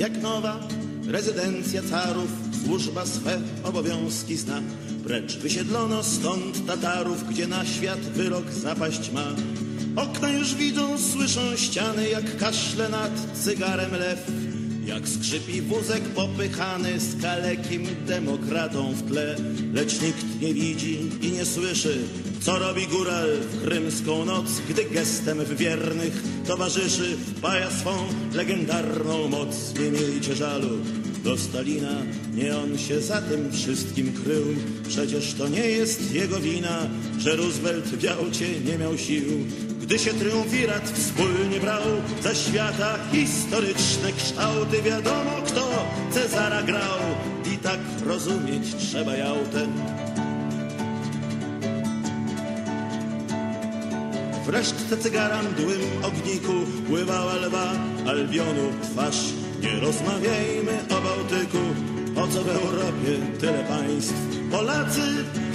[0.00, 0.60] jak nowa
[1.06, 2.30] rezydencja carów,
[2.64, 4.62] służba swe obowiązki zna.
[5.04, 9.26] Precz wysiedlono stąd Tatarów, gdzie na świat wyrok zapaść ma.
[9.96, 13.12] Okna już widzą, słyszą ściany, jak kaszle nad
[13.44, 14.30] cygarem lew.
[14.84, 19.36] Jak skrzypi wózek popychany z kalekim demokratą w tle,
[19.74, 21.98] lecz nikt nie widzi i nie słyszy,
[22.40, 27.90] co robi góral w krymską noc, gdy gestem w wiernych towarzyszy wpaja swą
[28.34, 29.74] legendarną moc.
[29.80, 30.68] Nie miejcie żalu
[31.24, 32.02] do Stalina,
[32.34, 34.44] nie on się za tym wszystkim krył.
[34.88, 36.86] Przecież to nie jest jego wina,
[37.18, 39.24] że Roosevelt w Jałcie nie miał sił.
[39.82, 41.82] Gdy się triumvirat wspólnie brał
[42.22, 46.98] za świata historyczne kształty, wiadomo kto Cezara grał
[47.54, 49.66] i tak rozumieć trzeba Jałtę.
[54.50, 56.52] W resztce cygara mdłym ogniku
[56.88, 57.72] pływała lwa
[58.06, 59.32] Albionu twarz.
[59.60, 61.58] Nie rozmawiajmy o Bałtyku,
[62.14, 64.29] po co w Europie tyle państw?
[64.50, 65.00] Polacy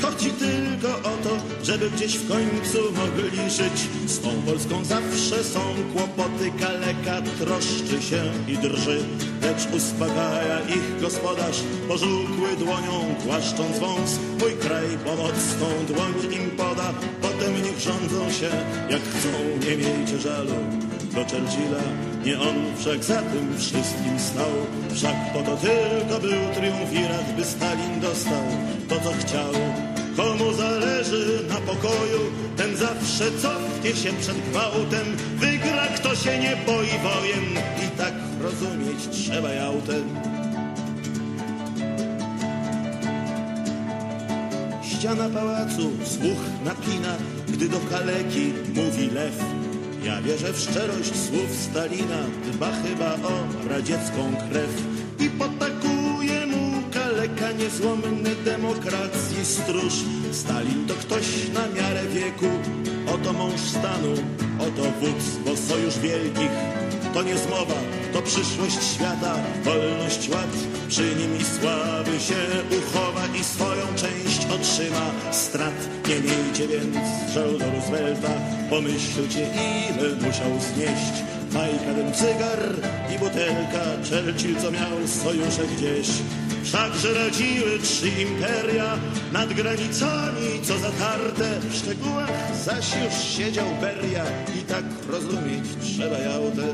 [0.02, 3.90] chodzi tylko o to, żeby gdzieś w końcu mogli żyć.
[4.06, 5.60] Z tą Polską zawsze są
[5.94, 9.00] kłopoty, kaleka troszczy się i drży.
[9.42, 14.20] Lecz uspokaja ich gospodarz, pożółkły dłonią głaszcząc wąs.
[14.40, 18.50] Mój kraj pomocną dłoń im poda, potem niech rządzą się
[18.90, 19.30] jak chcą,
[19.70, 20.56] nie miejcie żalu
[21.14, 21.84] do Churchilla.
[22.26, 24.52] Nie on wszak za tym wszystkim stał,
[24.94, 28.44] wszak po to tylko był triumvirat, by Stalin dostał
[28.90, 29.52] to, co chciał.
[30.18, 32.20] Komu zależy na pokoju,
[32.58, 35.06] ten zawsze cofnie się przed gwałtem.
[35.36, 40.04] Wygra, kto się nie boi wojen i tak rozumieć trzeba jałtem.
[44.84, 47.16] Ściana pałacu słuch napina,
[47.48, 49.44] gdy do kaleki mówi lew.
[50.04, 52.22] Ja wierzę w szczerość słów Stalina,
[52.54, 54.82] dba chyba o radziecką krew
[55.20, 55.85] i potakuje mu
[57.52, 59.94] niezłomny demokracji stróż.
[60.32, 62.50] Stalin to ktoś na miarę wieku,
[63.14, 64.14] oto mąż stanu,
[64.60, 66.52] oto wódz, bo sojusz wielkich
[67.16, 67.80] to nie zmowa,
[68.14, 70.54] to przyszłość świata, wolność ład.
[70.88, 72.42] Przy nim i sławy się
[72.78, 75.90] uchowa i swoją część otrzyma strat.
[76.08, 76.98] Nie miejcie więc
[77.34, 78.30] żalu do Roosevelta,
[78.70, 79.50] pomyślcie
[79.90, 81.16] ile musiał znieść.
[81.52, 82.60] Fajka ten cygar
[83.16, 86.08] i butelka, Churchill co miał sojusze gdzieś.
[86.66, 88.98] Wszakże radziły trzy imperia
[89.34, 94.26] nad granicami, co zatarte w szczegółach, zaś już siedział Beria
[94.60, 96.74] i tak rozumieć trzeba jałtę.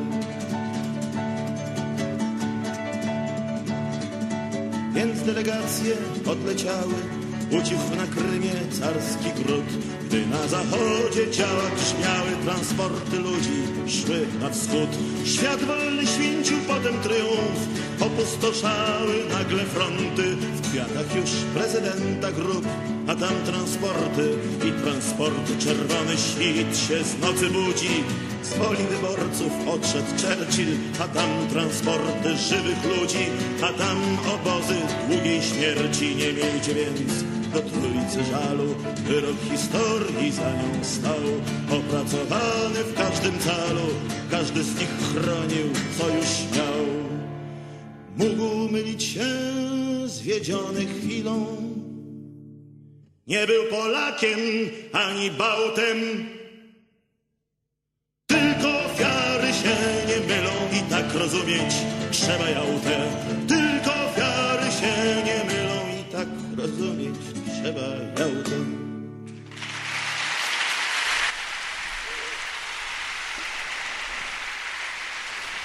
[4.93, 5.95] Więc delegacje
[6.31, 6.93] odleciały,
[7.51, 9.69] ucichł na Krymie carski gród.
[10.05, 13.57] Gdy na zachodzie ciała grzmiały, transporty ludzi
[13.87, 14.89] szły na wschód.
[15.25, 17.59] Świat wolny święcił potem triumf,
[17.99, 20.35] opustoszały nagle fronty.
[20.35, 22.65] W kwiatach już prezydenta grup,
[23.07, 24.29] a tam transporty
[24.67, 25.57] i transporty.
[25.59, 28.03] Czerwony świt się z nocy budzi,
[28.43, 33.25] z woli wyborców odszedł Churchill, a tam transporty żywych ludzi,
[33.61, 33.97] a tam
[34.33, 34.75] obozy
[35.09, 36.15] długiej śmierci.
[36.15, 41.23] Nie miejcie więc do trójcy żalu, wyrok historii za nią stał,
[41.79, 43.87] opracowany w każdym calu,
[44.31, 45.67] każdy z nich chronił,
[45.97, 46.85] co już miał.
[48.17, 49.27] Mógł mylić się
[50.05, 51.45] zwiedziony chwilą,
[53.27, 54.39] nie był Polakiem
[54.93, 55.97] ani Bałtem,
[58.27, 59.75] tylko ofiary się
[60.07, 61.73] nie mylą i tak rozumieć
[62.11, 63.07] trzeba jałtę.
[63.47, 67.81] Tylko ofiary się nie mylą i tak rozumieć trzeba
[68.19, 68.51] jałtę.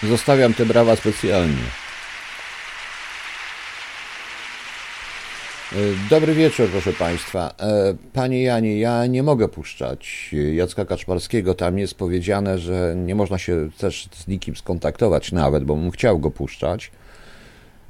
[0.02, 1.54] Zostawiam te brawa specjalnie.
[5.72, 5.76] E,
[6.10, 7.54] Dobry wieczór, proszę Państwa.
[7.60, 11.54] E, Panie Janie, ja nie mogę puszczać Jacka Kaczmarskiego.
[11.54, 16.18] Tam jest powiedziane, że nie można się też z nikim skontaktować nawet, bo bym chciał
[16.18, 16.90] go puszczać.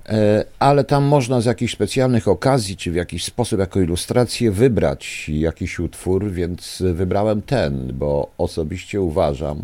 [0.09, 5.29] E, Ale tam można z jakichś specjalnych okazji, czy w jakiś sposób, jako ilustrację wybrać
[5.29, 9.63] jakiś utwór, więc wybrałem ten, bo osobiście uważam,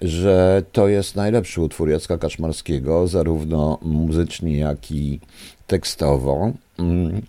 [0.00, 5.20] że to jest najlepszy utwór Jacka Kaczmarskiego, zarówno muzycznie, jak i
[5.66, 6.52] tekstowo.
[6.78, 7.22] Mm,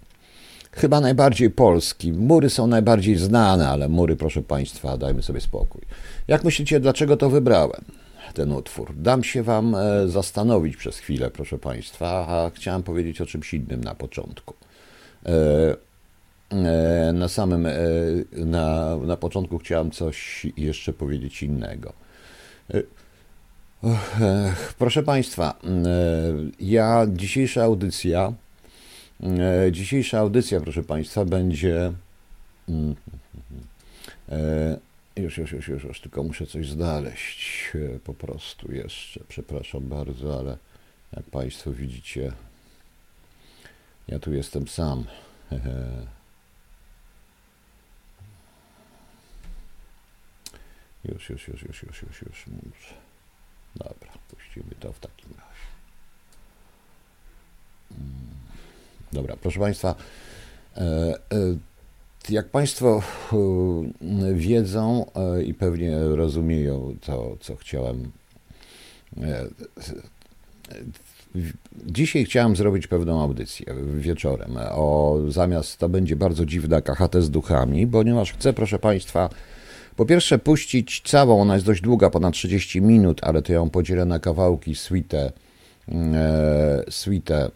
[0.72, 2.14] Chyba najbardziej polski.
[2.14, 5.82] Mury są najbardziej znane, ale mury, proszę Państwa, dajmy sobie spokój.
[6.28, 7.82] Jak myślicie, dlaczego to wybrałem,
[8.34, 8.94] ten utwór?
[8.96, 13.84] Dam się Wam e, zastanowić przez chwilę, proszę Państwa, a chciałem powiedzieć o czymś innym
[13.84, 14.54] na początku.
[15.26, 15.76] E,
[16.52, 17.68] e, Na samym,
[18.32, 21.94] na, na początku chciałem coś jeszcze powiedzieć innego.
[24.78, 25.60] Proszę Państwa,
[26.60, 28.34] ja dzisiejsza audycja,
[29.72, 31.94] dzisiejsza audycja, proszę Państwa, będzie.
[35.20, 37.72] Już, już, już, już, już, tylko muszę coś znaleźć
[38.04, 39.20] po prostu jeszcze.
[39.28, 40.58] Przepraszam bardzo, ale
[41.14, 42.32] jak Państwo widzicie,
[44.08, 45.06] ja tu jestem sam.
[51.04, 52.94] Już, już, już, już, już, już, już.
[53.76, 55.70] Dobra, puścimy to w takim razie.
[57.92, 58.30] Mm.
[59.12, 59.96] Dobra, proszę Państwa,
[60.76, 61.58] e, e,
[62.30, 63.02] jak Państwo
[63.34, 65.06] e, wiedzą
[65.46, 68.12] i pewnie rozumieją to, co chciałem.
[71.86, 74.58] Dzisiaj chciałem zrobić pewną audycję wieczorem.
[74.72, 79.30] O, zamiast to będzie bardzo dziwna KHT z duchami, ponieważ chcę, proszę Państwa,
[79.96, 84.06] po pierwsze puścić całą, ona jest dość długa, ponad 30 minut, ale to ją podzielę
[84.06, 85.32] na kawałki, suite,
[85.92, 87.52] e, suite e,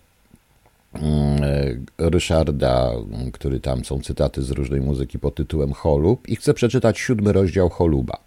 [1.98, 2.92] Ryszarda,
[3.34, 7.70] który tam są cytaty z różnej muzyki pod tytułem Holub i chcę przeczytać siódmy rozdział
[7.70, 8.18] Holuba.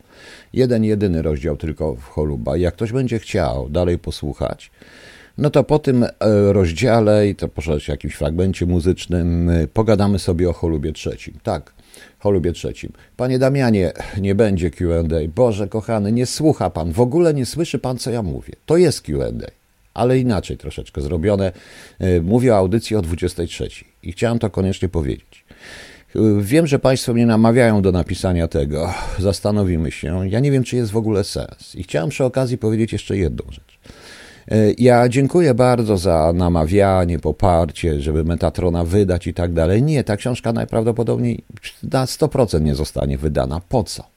[0.52, 2.56] Jeden, jedyny rozdział tylko w Holuba.
[2.56, 4.70] Jak ktoś będzie chciał dalej posłuchać,
[5.38, 6.08] no to po tym e,
[6.52, 11.34] rozdziale i to proszę jakimś fragmencie muzycznym pogadamy sobie o Holubie trzecim.
[11.42, 11.72] Tak,
[12.18, 12.92] Holubie trzecim.
[13.16, 15.02] Panie Damianie, nie będzie QA.
[15.34, 18.52] Boże kochany, nie słucha pan, w ogóle nie słyszy pan, co ja mówię.
[18.66, 19.32] To jest QA,
[19.96, 21.52] ale inaczej troszeczkę zrobione.
[21.98, 23.68] E, mówię o audycji o 23
[24.02, 25.44] i chciałem to koniecznie powiedzieć.
[26.16, 28.94] E, wiem, że Państwo mnie namawiają do napisania tego.
[29.18, 30.28] Zastanowimy się.
[30.28, 31.74] Ja nie wiem, czy jest w ogóle sens.
[31.74, 33.78] I chciałem przy okazji powiedzieć jeszcze jedną rzecz.
[34.48, 39.82] E, ja dziękuję bardzo za namawianie, poparcie, żeby Metatrona wydać i tak dalej.
[39.82, 41.44] Nie, ta książka najprawdopodobniej
[41.82, 43.60] na 100% nie zostanie wydana.
[43.68, 44.15] Po co?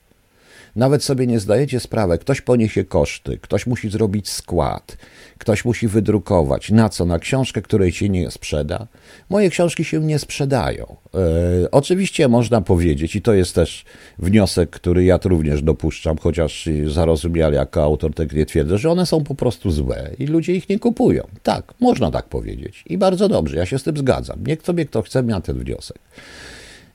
[0.75, 4.97] Nawet sobie nie zdajecie sprawy, ktoś poniesie koszty, ktoś musi zrobić skład,
[5.37, 6.71] ktoś musi wydrukować.
[6.71, 7.05] Na co?
[7.05, 8.87] Na książkę, której się nie sprzeda?
[9.29, 10.95] Moje książki się nie sprzedają.
[11.13, 13.85] E, oczywiście można powiedzieć, i to jest też
[14.19, 19.23] wniosek, który ja również dopuszczam, chociaż zarozumiale jako autor tak nie twierdzę, że one są
[19.23, 21.27] po prostu złe i ludzie ich nie kupują.
[21.43, 22.83] Tak, można tak powiedzieć.
[22.87, 24.43] I bardzo dobrze, ja się z tym zgadzam.
[24.47, 25.97] Niech sobie kto chce, miał ten wniosek.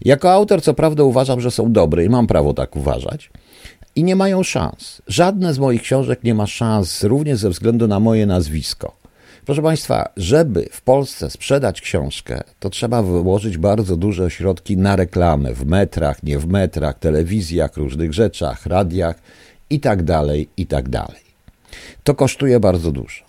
[0.01, 3.31] Jako autor, co prawda, uważam, że są dobre i mam prawo tak uważać
[3.97, 5.03] i nie mają szans.
[5.07, 8.97] Żadne z moich książek nie ma szans, również ze względu na moje nazwisko.
[9.47, 15.55] Proszę Państwa, żeby w Polsce sprzedać książkę, to trzeba wyłożyć bardzo duże środki na reklamę
[15.55, 19.17] w metrach, nie w metrach, telewizjach, różnych rzeczach, radiach
[19.71, 21.25] i tak tak.
[22.05, 23.25] To kosztuje bardzo dużo.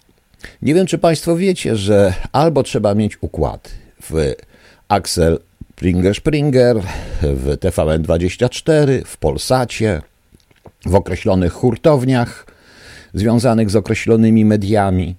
[0.62, 3.72] Nie wiem, czy Państwo wiecie, że albo trzeba mieć układ
[4.02, 4.34] w
[4.88, 5.40] Axel
[5.76, 6.82] Springer Springer,
[7.22, 10.02] w TVN24, w Polsacie,
[10.86, 12.46] w określonych hurtowniach
[13.14, 15.16] związanych z określonymi mediami.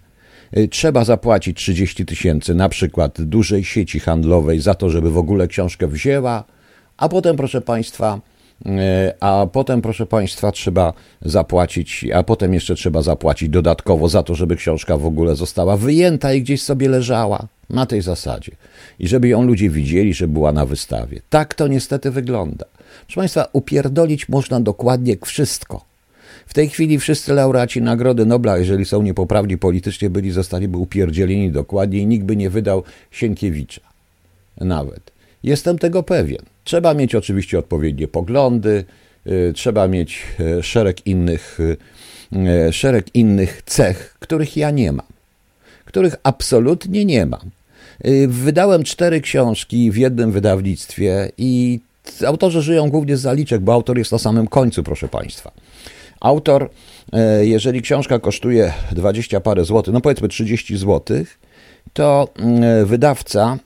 [0.57, 5.49] Y, trzeba zapłacić 30 tysięcy na przykład dużej sieci handlowej za to, żeby w ogóle
[5.49, 6.45] książkę wzięła,
[6.97, 8.21] a potem, proszę Państwa,
[8.67, 8.71] y,
[9.21, 10.93] a potem, proszę Państwa, trzeba
[11.23, 16.33] zapłacić, a potem jeszcze trzeba zapłacić dodatkowo za to, żeby książka w ogóle została wyjęta
[16.33, 18.53] i gdzieś sobie leżała na tej zasadzie.
[18.99, 21.21] I żeby ją ludzie widzieli, że była na wystawie.
[21.31, 22.76] Tak to niestety wygląda.
[23.07, 25.85] Proszę Państwa, upierdolić można dokładnie wszystko.
[26.47, 31.99] W tej chwili wszyscy laureaci Nagrody Nobla, jeżeli są niepoprawni politycznie, byli, zostaliby upierdzieleni dokładnie
[31.99, 33.81] i nikt by nie wydał Sienkiewicza.
[34.61, 35.13] Nawet.
[35.43, 36.43] Jestem tego pewien.
[36.65, 38.85] Trzeba mieć oczywiście odpowiednie poglądy,
[39.27, 41.59] y, trzeba mieć y, szereg innych,
[42.33, 45.07] y, szereg innych cech, których ja nie mam.
[45.85, 47.51] Których absolutnie nie mam.
[48.29, 51.81] Wydałem cztery książki w jednym wydawnictwie i
[52.27, 55.53] autorzy żyją głównie z zaliczek, bo autor jest na samym końcu, proszę Państwa.
[56.21, 56.71] Autor,
[57.13, 61.39] e, jeżeli książka kosztuje 20 parę złotych, no powiedzmy 30 złotych,
[61.93, 62.29] to
[62.63, 63.59] e, wydawca,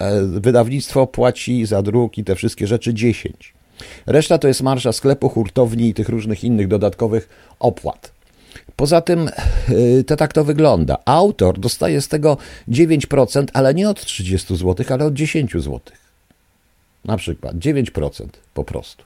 [0.00, 3.54] e, wydawnictwo płaci za druk i te wszystkie rzeczy 10.
[4.06, 7.28] Reszta to jest marsza sklepu, hurtowni i tych różnych innych dodatkowych
[7.60, 8.12] opłat.
[8.76, 9.30] Poza tym
[10.06, 10.98] to tak to wygląda.
[11.04, 12.36] Autor dostaje z tego
[12.68, 15.80] 9%, ale nie od 30 zł, ale od 10 zł.
[17.04, 19.04] Na przykład 9% po prostu.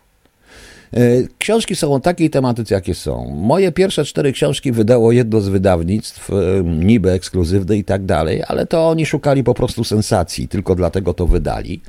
[0.94, 1.00] E,
[1.38, 3.30] książki są o takiej tematyce, jakie są.
[3.30, 8.66] Moje pierwsze cztery książki wydało jedno z wydawnictw, e, niby ekskluzywne i tak dalej, ale
[8.66, 11.80] to oni szukali po prostu sensacji, tylko dlatego to wydali.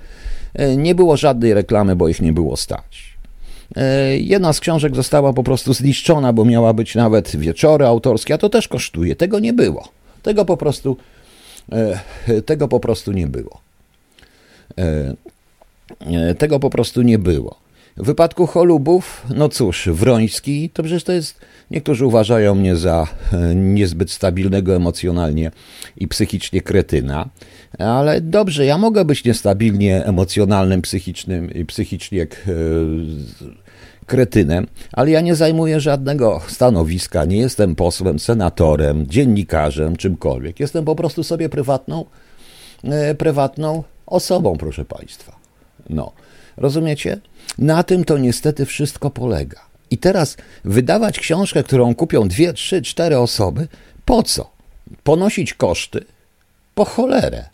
[0.54, 3.10] E, nie było żadnej reklamy, bo ich nie było stać.
[4.18, 8.50] Jedna z książek została po prostu zniszczona, bo miała być nawet wieczory autorskie, a to
[8.50, 9.16] też kosztuje.
[9.16, 9.88] Tego nie było.
[10.24, 10.98] Tego po prostu,
[12.46, 13.62] tego po prostu nie było.
[16.38, 17.70] Tego po prostu nie było.
[18.00, 21.40] W wypadku Cholubów, no cóż, Wroński, to przecież to jest,
[21.72, 25.52] niektórzy uważają mnie za e, niezbyt stabilnego emocjonalnie
[25.98, 27.30] i psychicznie kretyna,
[27.80, 32.28] ale dobrze, ja mogę być niestabilnie emocjonalnym, psychicznym i psychicznie e,
[34.06, 40.60] kretynem, ale ja nie zajmuję żadnego stanowiska, nie jestem posłem, senatorem, dziennikarzem, czymkolwiek.
[40.60, 42.06] Jestem po prostu sobie prywatną,
[42.84, 45.39] e, prywatną osobą, proszę Państwa.
[45.90, 46.12] No,
[46.58, 47.20] rozumiecie?
[47.58, 49.60] Na tym to niestety wszystko polega.
[49.92, 53.68] I teraz wydawać książkę, którą kupią dwie, trzy, cztery osoby,
[54.06, 54.50] po co?
[55.04, 56.06] Ponosić koszty?
[56.76, 57.46] Po cholerę.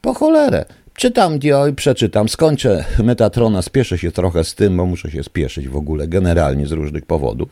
[0.00, 0.64] Po cholerę.
[0.94, 5.68] Czytam dio i przeczytam, skończę Metatrona, spieszę się trochę z tym, bo muszę się spieszyć
[5.68, 7.48] w ogóle generalnie z różnych powodów.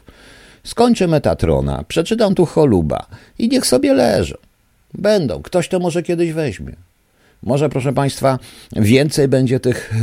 [0.65, 3.07] Skończę Metatrona, przeczytam tu Choluba
[3.39, 4.37] i niech sobie leżą.
[4.95, 6.77] Będą, ktoś to może kiedyś weźmie.
[7.45, 8.39] Może, proszę Państwa,
[8.77, 9.95] więcej będzie tych,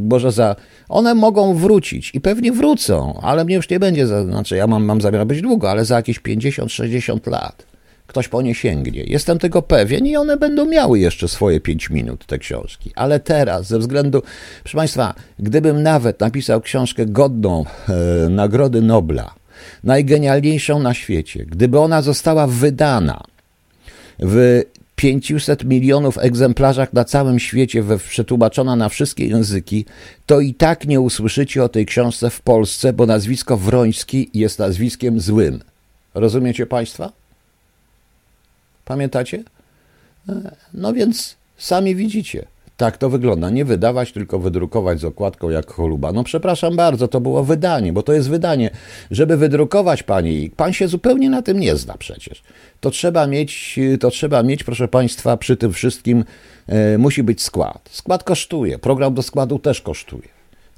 [0.00, 0.56] może za.
[0.88, 4.84] One mogą wrócić i pewnie wrócą, ale mnie już nie będzie, za, znaczy ja mam,
[4.84, 7.66] mam zamiar być długo, ale za jakieś 50-60 lat
[8.06, 9.02] ktoś po nie sięgnie.
[9.04, 12.92] Jestem tego pewien i one będą miały jeszcze swoje 5 minut, te książki.
[12.94, 14.22] Ale teraz, ze względu,
[14.62, 19.34] proszę Państwa, gdybym nawet napisał książkę godną e, Nagrody Nobla,
[19.84, 23.20] najgenialniejszą na świecie, gdyby ona została wydana
[24.18, 24.62] w
[24.96, 29.84] 500 milionów egzemplarzach na całym świecie, przetłumaczona na wszystkie języki,
[30.26, 35.20] to i tak nie usłyszycie o tej książce w Polsce, bo nazwisko Wroński jest nazwiskiem
[35.20, 35.60] złym.
[36.14, 37.12] Rozumiecie Państwa?
[38.84, 39.42] Pamiętacie?
[40.28, 42.46] E, no więc sami widzicie.
[42.76, 43.50] Tak to wygląda.
[43.50, 46.12] Nie wydawać, tylko wydrukować z okładką jak choluba.
[46.12, 48.70] No przepraszam bardzo, to było wydanie, bo to jest wydanie.
[49.10, 52.42] Żeby wydrukować pani, pan się zupełnie na tym nie zna przecież.
[52.80, 56.24] To trzeba mieć, to trzeba mieć, proszę państwa, przy tym wszystkim
[56.66, 57.88] e, musi być skład.
[57.92, 60.28] Skład kosztuje, program do składu też kosztuje.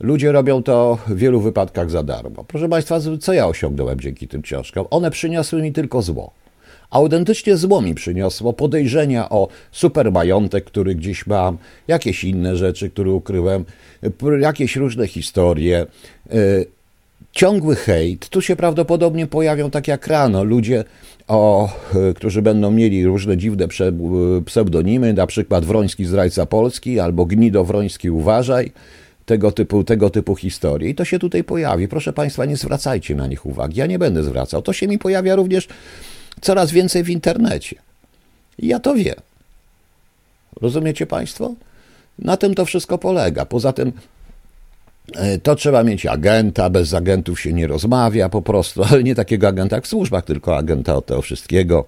[0.00, 2.44] Ludzie robią to w wielu wypadkach za darmo.
[2.44, 4.86] Proszę Państwa, co ja osiągnąłem dzięki tym książkom?
[4.90, 6.32] One przyniosły mi tylko zło.
[6.90, 13.64] Autentycznie zło mi przyniosło podejrzenia o supermajątek, który gdzieś mam, jakieś inne rzeczy, które ukryłem,
[14.40, 15.86] jakieś różne historie.
[16.30, 16.34] E,
[17.32, 18.28] ciągły hejt.
[18.28, 20.84] Tu się prawdopodobnie pojawią tak jak rano ludzie,
[21.28, 23.68] o, e, którzy będą mieli różne dziwne
[24.46, 28.72] pseudonimy, na przykład Wroński zdrajca Polski albo Gnido Wroński uważaj
[29.26, 30.90] tego typu, tego typu historii.
[30.90, 31.88] I to się tutaj pojawi.
[31.88, 33.78] Proszę Państwa, nie zwracajcie na nich uwagi.
[33.78, 34.62] Ja nie będę zwracał.
[34.62, 35.68] To się mi pojawia również
[36.40, 37.76] coraz więcej w internecie.
[38.58, 39.16] ja to wiem.
[40.60, 41.54] Rozumiecie Państwo?
[42.18, 43.44] Na tym to wszystko polega.
[43.44, 43.92] Poza tym
[45.16, 49.48] e, to trzeba mieć agenta, bez agentów się nie rozmawia po prostu, ale nie takiego
[49.48, 51.84] agenta jak w służbach, tylko agenta od tego wszystkiego.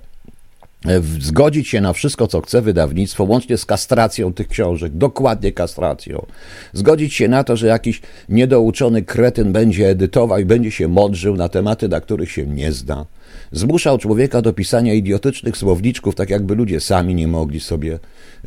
[0.87, 6.27] E, zgodzić się na wszystko, co chce wydawnictwo, łącznie z kastracją tych książek, dokładnie kastracją.
[6.73, 11.49] Zgodzić się na to, że jakiś niedouczony kretyn będzie edytował i będzie się mądrzył na
[11.49, 13.07] tematy, na których się nie zna
[13.53, 17.99] zmuszał człowieka do pisania idiotycznych słowniczków, tak jakby ludzie sami nie mogli sobie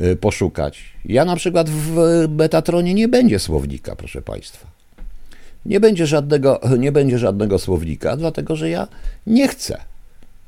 [0.02, 0.82] y, poszukać.
[1.04, 4.66] Ja na przykład w Betatronie nie będzie słownika, proszę Państwa.
[5.66, 8.88] Nie będzie żadnego, nie będzie żadnego słownika, dlatego że ja
[9.26, 9.80] nie chcę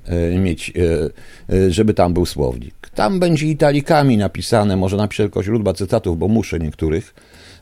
[0.09, 0.73] y, mieć,
[1.51, 2.75] y, żeby tam był słownik.
[2.95, 7.15] Tam będzie italikami napisane, może napiszę tylko źródła cytatów, bo muszę niektórych,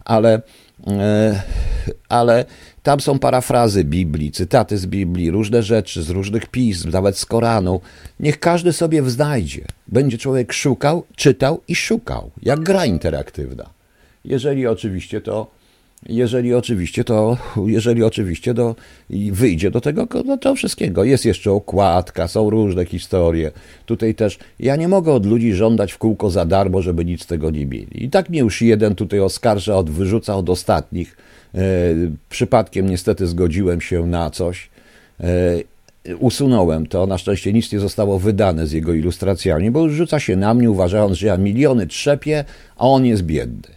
[0.05, 0.43] ale,
[2.09, 2.45] ale
[2.83, 7.81] tam są parafrazy Biblii, cytaty z Biblii, różne rzeczy z różnych pism, nawet z Koranu.
[8.21, 9.65] Niech każdy sobie wznajdzie.
[9.89, 13.71] Będzie człowiek szukał, czytał i szukał, jak gra interaktywna.
[14.25, 15.51] Jeżeli oczywiście to,
[16.09, 18.75] jeżeli oczywiście to, jeżeli oczywiście to
[19.33, 21.05] wyjdzie do tego, do tego wszystkiego.
[21.05, 23.51] Jest jeszcze okładka, są różne historie.
[23.87, 27.27] Tutaj też, ja nie mogę od ludzi żądać w kółko za darmo, żeby nic z
[27.27, 28.05] tego nie mieli.
[28.05, 31.17] I tak mnie już jeden tutaj oskarża, od, wyrzuca od ostatnich,
[31.55, 31.61] E,
[32.29, 34.71] przypadkiem niestety zgodziłem się na coś.
[35.21, 37.07] E, usunąłem to.
[37.07, 41.19] Na szczęście nic nie zostało wydane z jego ilustracjami, bo rzuca się na mnie, uważając,
[41.19, 42.45] że ja miliony trzepię,
[42.77, 43.74] a on jest biedny.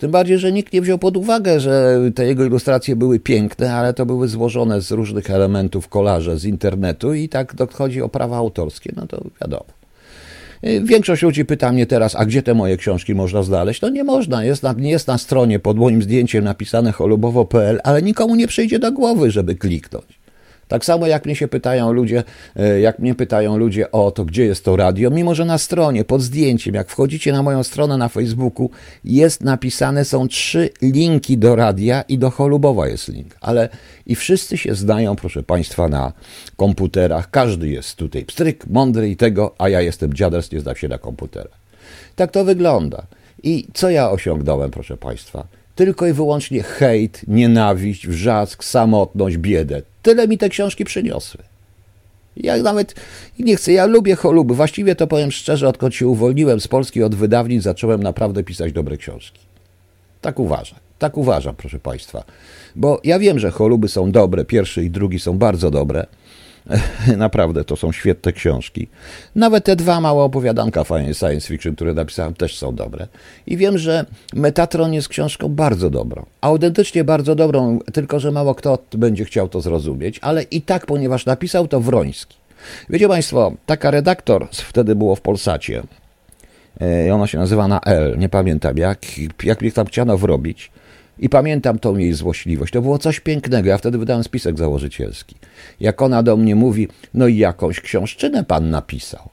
[0.00, 3.94] Tym bardziej, że nikt nie wziął pod uwagę, że te jego ilustracje były piękne, ale
[3.94, 8.92] to były złożone z różnych elementów kolarze z internetu i tak chodzi o prawa autorskie,
[8.96, 9.64] no to wiadomo.
[10.64, 13.80] Y, większość ludzi pyta mnie teraz, a gdzie te moje książki można znaleźć?
[13.80, 18.34] No nie można, jest na, jest na stronie pod moim zdjęciem napisane cholubowo.pl, ale nikomu
[18.36, 20.19] nie przyjdzie do głowy, żeby kliknąć.
[20.70, 22.24] Tak samo jak mnie się pytają ludzie,
[22.56, 26.04] e, jak mnie pytają ludzie o to, gdzie jest to radio, mimo że na stronie,
[26.04, 28.70] pod zdjęciem, jak wchodzicie na moją stronę na Facebooku,
[29.04, 33.36] jest napisane, są trzy linki do radia i do Cholubowa jest link.
[33.40, 33.68] Ale
[34.06, 36.12] i wszyscy się znają, proszę Państwa, na
[36.56, 37.30] komputerach.
[37.30, 40.98] Każdy jest tutaj pstryk, mądry i tego, a ja jestem dziaders, nie znam się na
[40.98, 41.58] komputerach.
[42.16, 43.02] Tak to wygląda.
[43.42, 45.59] I co ja osiągnąłem, proszę Państwa?
[45.80, 49.82] Tylko i wyłącznie hejt, nienawiść, wrzask, samotność, biedę.
[50.02, 51.40] Tyle mi te książki przyniosły.
[52.36, 52.94] Ja nawet
[53.38, 54.54] nie chcę, ja lubię choluby.
[54.54, 58.96] Właściwie to powiem szczerze, odkąd się uwolniłem z Polski od wydawnic, zacząłem naprawdę pisać dobre
[58.96, 59.40] książki.
[60.20, 60.78] Tak uważam.
[60.98, 62.24] Tak uważam, proszę Państwa.
[62.76, 66.06] Bo ja wiem, że choluby są dobre, pierwszy i drugi są bardzo dobre.
[67.16, 68.88] Naprawdę, to są świetne książki.
[69.34, 73.06] Nawet te dwa małe opowiadanka fajnie science fiction, które napisałem, też są dobre.
[73.46, 76.26] I wiem, że Metatron jest książką bardzo dobrą.
[76.40, 81.26] Autentycznie bardzo dobrą, tylko że mało kto będzie chciał to zrozumieć, ale i tak, ponieważ
[81.26, 82.36] napisał to Wroński.
[82.90, 85.82] Wiecie Państwo, taka redaktor, wtedy było w Polsacie,
[86.80, 88.98] e, ona się nazywa na L, nie pamiętam jak,
[89.42, 90.70] jak mnie tam chciano wrobić.
[91.20, 92.72] I pamiętam tą jej złośliwość.
[92.72, 93.68] To było coś pięknego.
[93.68, 95.34] Ja wtedy wydałem spisek założycielski.
[95.80, 99.28] Jak ona do mnie mówi, no i jakąś książczynę pan napisał.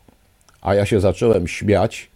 [0.62, 2.10] A ja się zacząłem śmiać.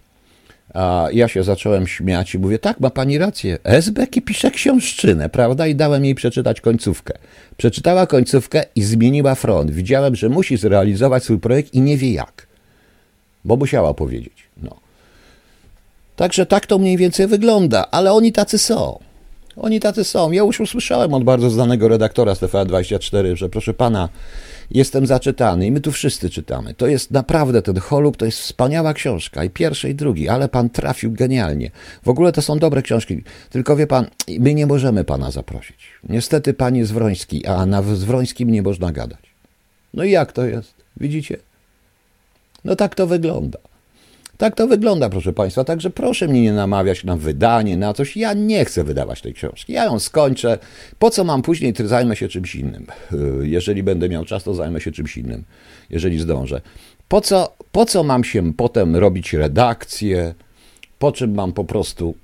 [0.74, 3.58] A ja się zacząłem śmiać i mówię, tak, ma pani rację.
[3.64, 5.68] Esbeki pisze książczynę, prawda?
[5.68, 7.14] I dałem jej przeczytać końcówkę.
[7.58, 9.72] Przeczytała końcówkę i zmieniła front.
[9.72, 12.48] Widziałem, że musi zrealizować swój projekt i nie wie jak.
[13.46, 14.44] Bo musiała powiedzieć.
[14.58, 14.78] No.
[16.16, 19.11] Także tak to mniej więcej wygląda, ale oni tacy są.
[19.56, 20.32] Oni tacy są.
[20.32, 24.10] Ja już usłyszałem od bardzo znanego redaktora z TVN24, że proszę pana,
[24.72, 26.74] jestem zaczytany i my tu wszyscy czytamy.
[26.74, 30.70] To jest naprawdę ten Holub, to jest wspaniała książka i pierwszy i drugi, ale pan
[30.70, 31.72] trafił genialnie.
[32.04, 34.06] W ogóle to są dobre książki, tylko wie pan,
[34.40, 35.92] my nie możemy pana zaprosić.
[36.10, 39.20] Niestety pan jest Wroński, a na Wrońskim nie można gadać.
[39.94, 40.74] No i jak to jest?
[40.98, 41.38] Widzicie?
[42.66, 43.60] No tak to wygląda.
[44.42, 45.64] Tak to wygląda, proszę Państwa.
[45.64, 48.18] Także proszę mnie nie namawiać na wydanie, na coś.
[48.18, 49.74] Ja nie chcę wydawać tej książki.
[49.74, 50.58] Ja ją skończę.
[51.00, 51.74] Po co mam później?
[51.86, 52.86] Zajmę się czymś innym.
[53.12, 55.44] Yy, jeżeli będę miał czas, to zajmę się czymś innym,
[55.90, 56.62] jeżeli zdążę.
[57.08, 60.34] Po co, po co mam się potem robić redakcję?
[61.00, 62.16] Po czym mam po prostu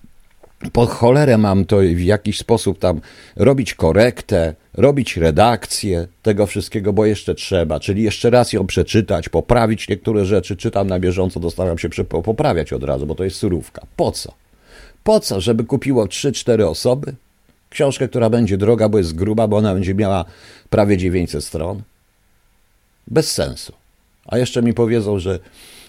[0.74, 3.02] po cholerę mam to w jakiś sposób tam
[3.36, 9.90] robić korektę, robić redakcję tego wszystkiego, bo jeszcze trzeba, czyli jeszcze raz ją przeczytać, poprawić
[9.90, 11.90] niektóre rzeczy, czytam na bieżąco, dostaram się
[12.24, 13.86] poprawiać od razu, bo to jest surówka.
[13.96, 14.34] Po co?
[15.04, 17.14] Po co, żeby kupiło 3-4 osoby?
[17.70, 20.26] Książkę, która będzie droga, bo jest gruba, bo ona będzie miała
[20.70, 21.82] prawie 900 stron?
[23.08, 23.74] Bez sensu.
[24.26, 25.40] A jeszcze mi powiedzą, że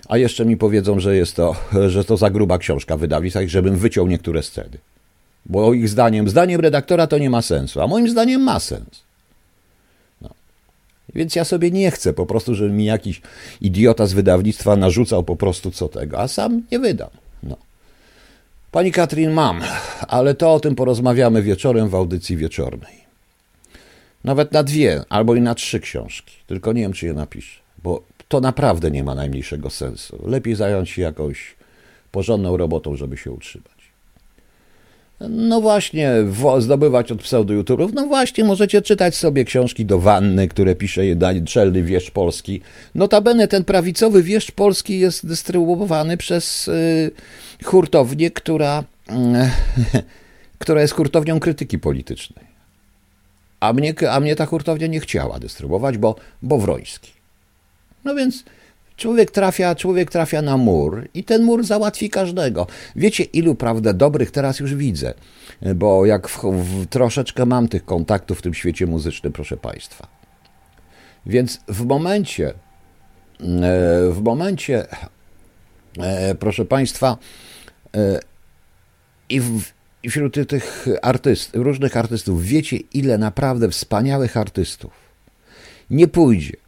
[0.08, 1.56] a jeszcze mi powiedzą, że jest to,
[1.88, 4.78] że to za gruba książka wydawnictwa żebym wyciął niektóre sceny.
[5.46, 9.02] Bo ich zdaniem, zdaniem redaktora to nie ma sensu, a moim zdaniem ma sens.
[10.22, 10.30] No.
[11.14, 13.20] Więc ja sobie nie chcę po prostu, żeby mi jakiś
[13.60, 17.10] idiota z wydawnictwa narzucał po prostu co tego, a sam nie wydam.
[17.42, 17.56] No.
[18.70, 19.60] Pani Katrin, mam,
[20.08, 22.98] ale to o tym porozmawiamy wieczorem w audycji wieczornej.
[24.24, 26.36] Nawet na dwie, albo i na trzy książki.
[26.46, 30.18] Tylko nie wiem, czy je napiszę, bo to naprawdę nie ma najmniejszego sensu.
[30.26, 31.56] Lepiej zająć się jakąś
[32.12, 33.78] porządną robotą, żeby się utrzymać.
[35.20, 36.12] No właśnie,
[36.58, 37.92] zdobywać od pseudo-youtuberów.
[37.94, 41.02] No właśnie, możecie czytać sobie książki do wanny, które pisze
[41.44, 42.60] czelny wieszcz polski.
[42.94, 47.10] Notabene ten prawicowy wieszcz polski jest dystrybuowany przez y,
[47.64, 49.14] hurtownię, która, y,
[50.58, 52.46] która jest hurtownią krytyki politycznej.
[53.60, 57.17] A mnie, a mnie ta hurtownia nie chciała dystrybuować, bo, bo Wroński.
[58.08, 58.44] No więc
[58.96, 62.66] człowiek trafia, człowiek trafia na mur i ten mur załatwi każdego.
[62.96, 65.14] Wiecie, ilu prawda dobrych teraz już widzę,
[65.74, 70.06] bo jak w, w, troszeczkę mam tych kontaktów w tym świecie muzycznym, proszę Państwa.
[71.26, 72.54] Więc w momencie, e,
[74.10, 74.86] w momencie,
[75.98, 77.16] e, proszę Państwa,
[77.96, 78.20] e,
[79.28, 79.62] i, w,
[80.02, 84.92] i wśród tych artystów, różnych artystów, wiecie, ile naprawdę wspaniałych artystów
[85.90, 86.67] nie pójdzie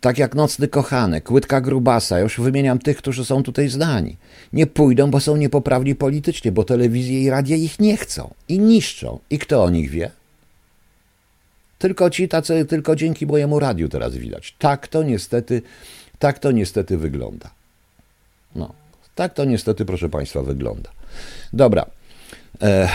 [0.00, 4.16] tak jak Nocny Kochanek, Łydka Grubasa, już wymieniam tych, którzy są tutaj znani.
[4.52, 9.18] Nie pójdą, bo są niepoprawni politycznie, bo telewizje i radia ich nie chcą i niszczą.
[9.30, 10.10] I kto o nich wie?
[11.78, 14.54] Tylko ci tacy, tylko dzięki mojemu radiu teraz widać.
[14.58, 15.62] Tak to niestety,
[16.18, 17.50] tak to niestety wygląda.
[18.54, 18.74] No,
[19.14, 20.90] tak to niestety, proszę Państwa, wygląda.
[21.52, 21.86] Dobra.
[22.62, 22.88] E,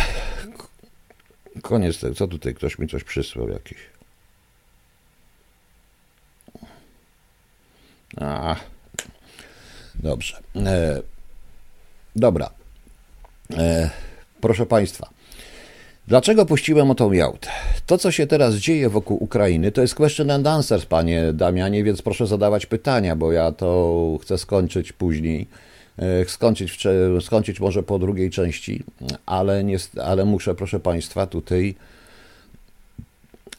[1.61, 1.99] koniec.
[2.15, 2.53] Co tutaj?
[2.55, 3.77] Ktoś mi coś przysłał jakiś.
[8.15, 8.55] A,
[9.95, 10.37] dobrze.
[10.55, 11.01] E,
[12.15, 12.49] dobra.
[13.57, 13.89] E,
[14.41, 15.09] proszę Państwa.
[16.07, 17.49] Dlaczego puściłem o tą Jałtę?
[17.85, 22.01] To, co się teraz dzieje wokół Ukrainy, to jest question and answers, panie Damianie, więc
[22.01, 25.47] proszę zadawać pytania, bo ja to chcę skończyć później.
[25.97, 26.83] E, skończyć,
[27.21, 28.83] skończyć może po drugiej części,
[29.25, 31.75] ale, nie, ale muszę, proszę Państwa, tutaj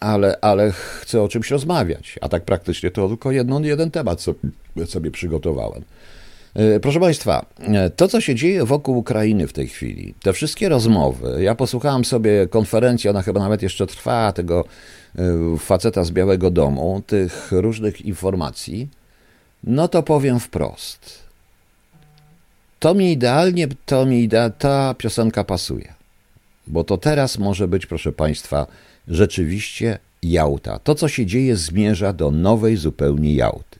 [0.01, 2.19] ale, ale chcę o czymś rozmawiać.
[2.21, 4.39] A tak praktycznie to tylko jedno, jeden temat sobie,
[4.87, 5.83] sobie przygotowałem.
[6.55, 10.69] E, proszę Państwa, e, to co się dzieje wokół Ukrainy w tej chwili, te wszystkie
[10.69, 14.65] rozmowy, ja posłuchałem sobie konferencji, ona chyba nawet jeszcze trwa, tego
[15.19, 18.89] e, faceta z Białego Domu, tych różnych informacji,
[19.65, 21.29] no to powiem wprost.
[22.79, 25.95] To mi idealnie, to mi idea, ta piosenka pasuje.
[26.67, 28.67] Bo to teraz może być, proszę Państwa,
[29.09, 30.79] rzeczywiście Jałta.
[30.79, 33.79] To, co się dzieje, zmierza do nowej zupełnie Jałty.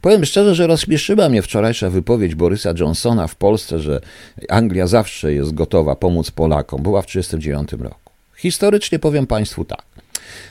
[0.00, 4.00] Powiem szczerze, że rozśmieszyła mnie wczorajsza wypowiedź Borysa Johnsona w Polsce, że
[4.48, 6.82] Anglia zawsze jest gotowa pomóc Polakom.
[6.82, 8.12] Była w 1939 roku.
[8.36, 9.84] Historycznie powiem Państwu tak.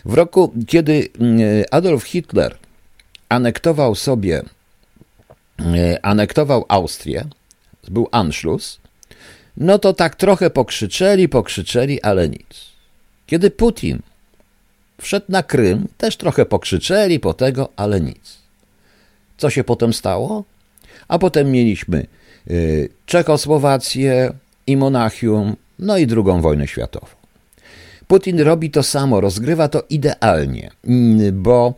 [0.06, 1.40] W roku, kiedy mm,
[1.72, 2.58] Adolf Hitler
[3.30, 4.44] anektował sobie,
[5.60, 7.26] e, anektował Austrię,
[7.88, 8.80] był Anschluss,
[9.58, 12.75] no to tak trochę pokrzyczeli, pokrzyczeli, ale nic.
[13.26, 14.00] Kiedy Putin
[15.02, 18.38] wszedł na Krym, też trochę pokrzyczeli po tego, ale nic.
[19.38, 20.44] Co się potem stało?
[21.08, 22.06] A potem mieliśmy
[22.50, 24.34] y, Czechosłowację
[24.68, 27.25] i Monachium, no i drugą wojnę światową.
[28.08, 31.74] Putin robi to samo, rozgrywa to idealnie, mm, bo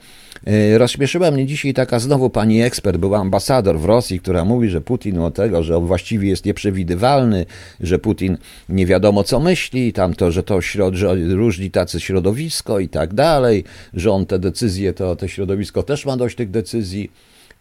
[0.48, 4.82] y, rozśmieszyła mnie dzisiaj taka znowu pani ekspert, była ambasador w Rosji, która mówi, że
[4.82, 7.46] Putin o tego, że on właściwie jest nieprzewidywalny,
[7.80, 8.38] że Putin
[8.70, 13.14] nie wiadomo co myśli, tam to, że to środ, że różni tacy środowisko i tak
[13.14, 13.64] dalej,
[13.94, 17.12] że on te decyzje, to te środowisko też ma dość tych decyzji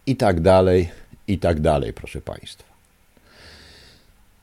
[0.06, 0.88] i tak dalej,
[1.28, 2.75] i tak dalej, proszę Państwa.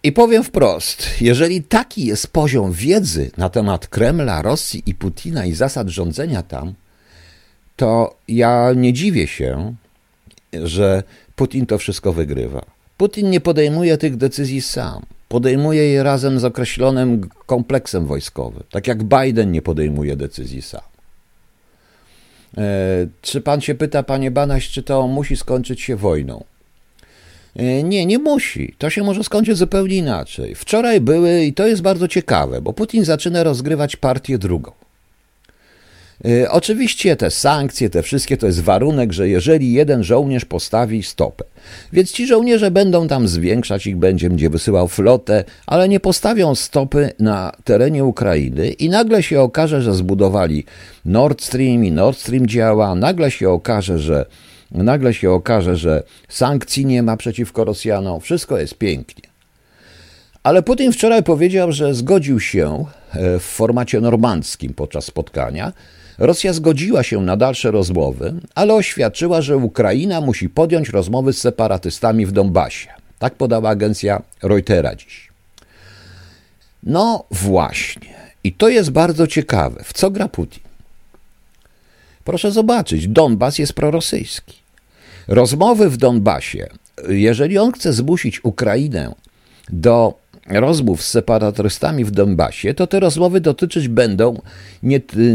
[0.03, 5.53] I powiem wprost, jeżeli taki jest poziom wiedzy na temat Kremla, Rosji i Putina i
[5.53, 6.73] zasad rządzenia tam,
[7.75, 9.75] to ja nie dziwię się,
[10.53, 11.03] że
[11.35, 12.65] Putin to wszystko wygrywa.
[12.97, 15.01] Putin nie podejmuje tych decyzji sam.
[15.29, 20.81] Podejmuje je razem z określonym kompleksem wojskowym, tak jak Biden nie podejmuje decyzji sam.
[22.57, 22.63] E,
[23.21, 26.43] czy pan się pyta, panie Banaś, czy to musi skończyć się wojną?
[27.55, 28.75] E, nie, nie musi.
[28.77, 30.55] To się może skończyć zupełnie inaczej.
[30.55, 34.71] Wczoraj były, i to jest bardzo ciekawe, bo Putin zaczyna rozgrywać partię drugą.
[36.25, 41.43] E, oczywiście te sankcje, te wszystkie to jest warunek, że jeżeli jeden żołnierz postawi stopę,
[41.93, 47.09] więc ci żołnierze będą tam zwiększać, ich będzie, będzie wysyłał flotę, ale nie postawią stopy
[47.19, 50.65] na terenie Ukrainy i nagle się okaże, że zbudowali
[51.05, 54.25] Nord Stream i Nord Stream działa, nagle się okaże, że
[54.73, 59.33] nagle się okaże, że sankcji nie ma przeciwko Rosjanom, wszystko jest pięknie.
[60.43, 65.73] Ale Putin wczoraj powiedział, że zgodził się e, w formacie normandzkim podczas spotkania,
[66.17, 72.25] Rosja zgodziła się na dalsze rozmowy, ale oświadczyła, że Ukraina musi podjąć rozmowy z separatystami
[72.25, 72.89] w Donbasie.
[73.19, 75.29] Tak podała agencja Reutera dziś.
[76.83, 78.13] No właśnie.
[78.43, 79.83] I to jest bardzo ciekawe.
[79.83, 80.63] W co gra Putin?
[82.23, 84.62] Proszę zobaczyć, Donbas jest prorosyjski.
[85.27, 86.67] Rozmowy w Donbasie,
[87.09, 89.15] jeżeli on chce zmusić Ukrainę
[89.69, 90.13] do
[90.49, 94.41] rozmów z separatystami w Donbasie, to te rozmowy dotyczyć będą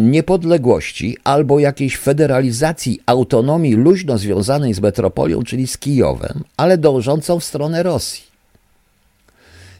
[0.01, 7.45] niepodległości albo jakiejś federalizacji autonomii luźno związanej z metropolią, czyli z Kijowem, ale dążącą w
[7.45, 8.25] stronę Rosji.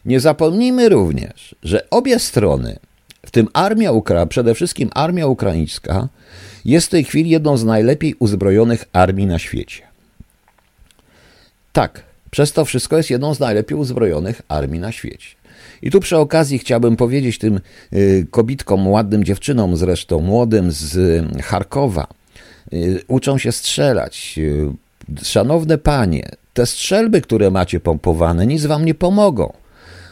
[0.05, 2.79] Nie zapomnijmy również, że obie strony,
[3.25, 6.07] w tym armia Ukra, przede wszystkim armia ukraińska,
[6.65, 9.88] jest w tej chwili jedną z najlepiej uzbrojonych armii na świecie.
[11.73, 15.39] Tak, przez to wszystko jest jedną z najlepiej uzbrojonych armii na świecie.
[15.81, 17.59] I tu przy okazji chciałbym powiedzieć tym
[17.93, 22.07] y, kobitkom, ładnym dziewczynom zresztą, młodym z Charkowa,
[22.73, 24.35] y, uczą się strzelać.
[24.37, 24.71] Y,
[25.23, 29.53] szanowne panie, te strzelby, które macie pompowane, nic wam nie pomogą,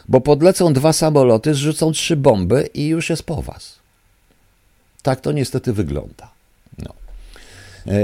[0.08, 3.78] bo podlecą dwa samoloty, zrzucą trzy bomby i już jest po was.
[5.02, 6.30] Tak to niestety wygląda.
[6.78, 6.92] No.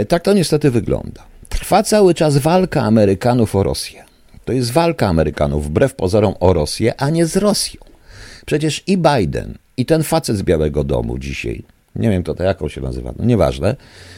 [0.09, 1.34] Tak to niestety wygląda.
[1.55, 4.05] Trwa cały czas walka Amerykanów o Rosję.
[4.45, 7.81] To jest walka Amerykanów wbrew pozorom o Rosję, a nie z Rosją.
[8.47, 11.63] Przecież i Biden, i ten facet z Białego Domu dzisiaj,
[11.97, 13.77] nie wiem to, to jak on się nazywa, no nieważne,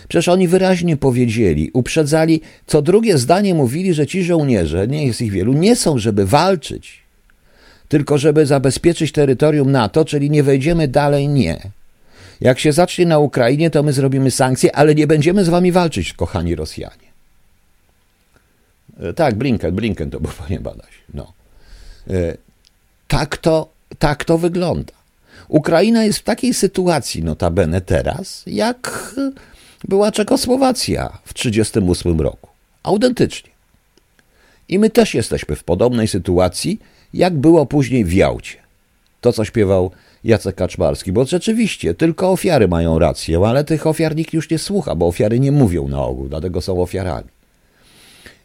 [0.08, 5.32] przecież oni wyraźnie powiedzieli, uprzedzali, co drugie zdanie mówili, że ci żołnierze, nie jest ich
[5.32, 7.02] wielu, nie są, żeby walczyć,
[7.88, 11.60] tylko żeby zabezpieczyć terytorium NATO, czyli nie wejdziemy dalej, nie.
[12.40, 16.12] Jak się zacznie na Ukrainie, to my zrobimy sankcje, ale nie będziemy z wami walczyć,
[16.12, 17.05] kochani Rosjanie.
[19.00, 20.92] E, tak, Blinken, Blinken to był, panie Badaś.
[21.14, 21.32] No.
[22.10, 22.36] E,
[23.08, 24.92] tak to, tak to wygląda.
[25.48, 29.14] Ukraina jest w takiej sytuacji, notabene teraz, jak
[29.84, 32.48] była Czechosłowacja w 1938 roku.
[32.82, 33.50] Autentycznie.
[34.68, 36.80] I my też jesteśmy w podobnej sytuacji,
[37.14, 38.58] jak było później w Jałcie.
[39.20, 39.90] To, co śpiewał
[40.24, 44.94] Jacek Kaczmarski, bo rzeczywiście tylko ofiary mają rację, ale tych ofiar nikt już nie słucha,
[44.94, 47.35] bo ofiary nie mówią na ogół, dlatego są ofiarami.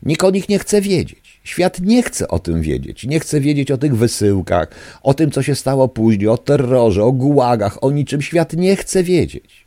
[0.04, 1.40] Nikt o nich nie chce wiedzieć.
[1.44, 3.06] Świat nie chce o tym wiedzieć.
[3.06, 4.68] Nie chce wiedzieć o tych wysyłkach,
[5.04, 8.22] o tym, co się stało później, o terrorze, o gułagach, o niczym.
[8.22, 9.62] Świat nie chce wiedzieć.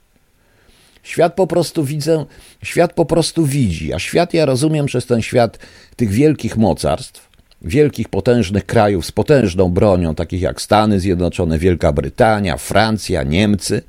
[1.03, 2.25] Świat po prostu widzę,
[2.63, 5.59] świat po prostu widzi, a świat ja rozumiem przez ten świat
[5.97, 7.29] tych wielkich mocarstw,
[7.63, 13.83] wielkich, potężnych krajów z potężną bronią, takich jak Stany Zjednoczone, Wielka Brytania, Francja, Niemcy.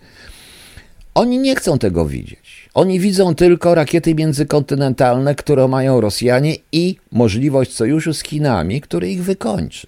[1.13, 2.44] Oni nie chcą tego widzieć.
[2.75, 9.23] Oni widzą tylko rakiety międzykontynentalne, które mają Rosjanie i możliwość sojuszu z Chinami, który ich
[9.23, 9.88] wykończy.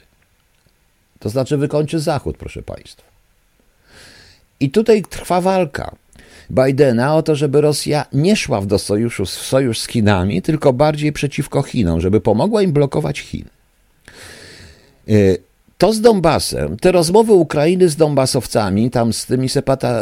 [1.19, 3.03] To znaczy wykończy Zachód, proszę Państwa.
[4.59, 5.95] I tutaj trwa walka.
[6.51, 11.13] Bidena o to, żeby Rosja nie szła do sojuszu, w sojusz z Chinami, tylko bardziej
[11.13, 13.49] przeciwko Chinom, żeby pomogła im blokować Chiny.
[15.09, 15.37] Y,
[15.77, 19.49] to z Donbasem, te rozmowy Ukrainy z Donbasowcami, tam z tymi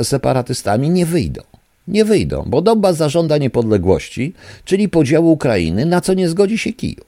[0.04, 1.55] separatystami nie wyjdą.
[1.88, 4.34] Nie wyjdą, bo Donbas zażąda niepodległości,
[4.66, 7.08] czyli podziału Ukrainy, na co nie zgodzi się Kijów.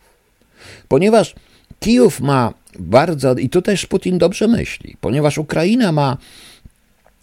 [0.87, 1.35] Ponieważ
[1.79, 6.17] Kijów ma bardzo, i tu też Putin dobrze myśli, ponieważ Ukraina ma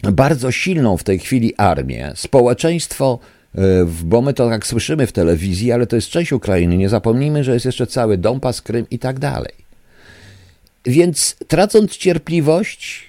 [0.03, 3.19] bardzo silną w tej chwili armię, społeczeństwo,
[3.55, 3.59] y,
[4.03, 6.77] bo my to tak słyszymy w telewizji, ale to jest część Ukrainy.
[6.77, 9.53] Nie zapomnijmy, że jest jeszcze cały Donbas, Krym i tak dalej.
[10.85, 13.03] Więc tracąc cierpliwość,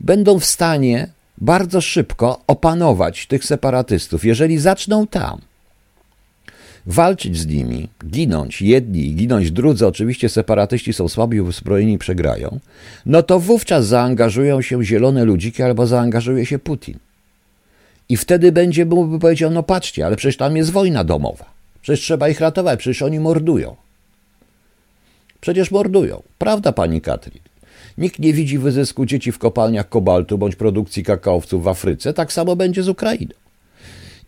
[0.00, 1.08] będą w stanie
[1.44, 4.24] bardzo szybko opanować tych separatystów.
[4.24, 5.40] Jeżeli zaczną tam
[6.86, 12.58] walczyć z nimi, ginąć jedni, ginąć drudzy, oczywiście separatyści są słabi, uzbrojeni przegrają,
[13.06, 16.98] no to wówczas zaangażują się zielone ludziki albo zaangażuje się Putin.
[18.08, 21.44] I wtedy będzie mógłby powiedział, no patrzcie, ale przecież tam jest wojna domowa.
[21.82, 23.76] Przecież trzeba ich ratować, przecież oni mordują.
[25.40, 26.22] Przecież mordują.
[26.38, 27.40] Prawda, pani Katrin?
[27.98, 32.12] Nikt nie widzi wyzysku dzieci w kopalniach kobaltu bądź produkcji kakaowców w Afryce.
[32.12, 33.34] Tak samo będzie z Ukrainą.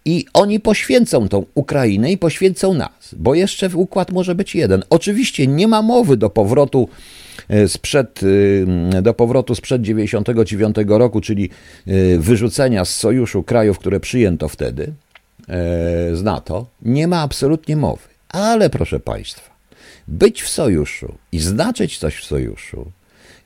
[0.06, 4.82] I oni poświęcą tą Ukrainę i poświęcą nas, bo jeszcze układ może być jeden.
[4.90, 6.88] Oczywiście nie ma mowy do powrotu
[7.48, 8.20] e, sprzed,
[8.96, 11.50] e, do powrotu sprzed 99 roku, czyli
[11.86, 14.92] e, wyrzucenia z sojuszu krajów, które przyjęto wtedy
[16.12, 16.66] z NATO.
[16.82, 18.02] Nie ma absolutnie mowy.
[18.28, 19.50] Ale proszę Państwa,
[20.08, 22.90] być w sojuszu i znaczyć coś w sojuszu,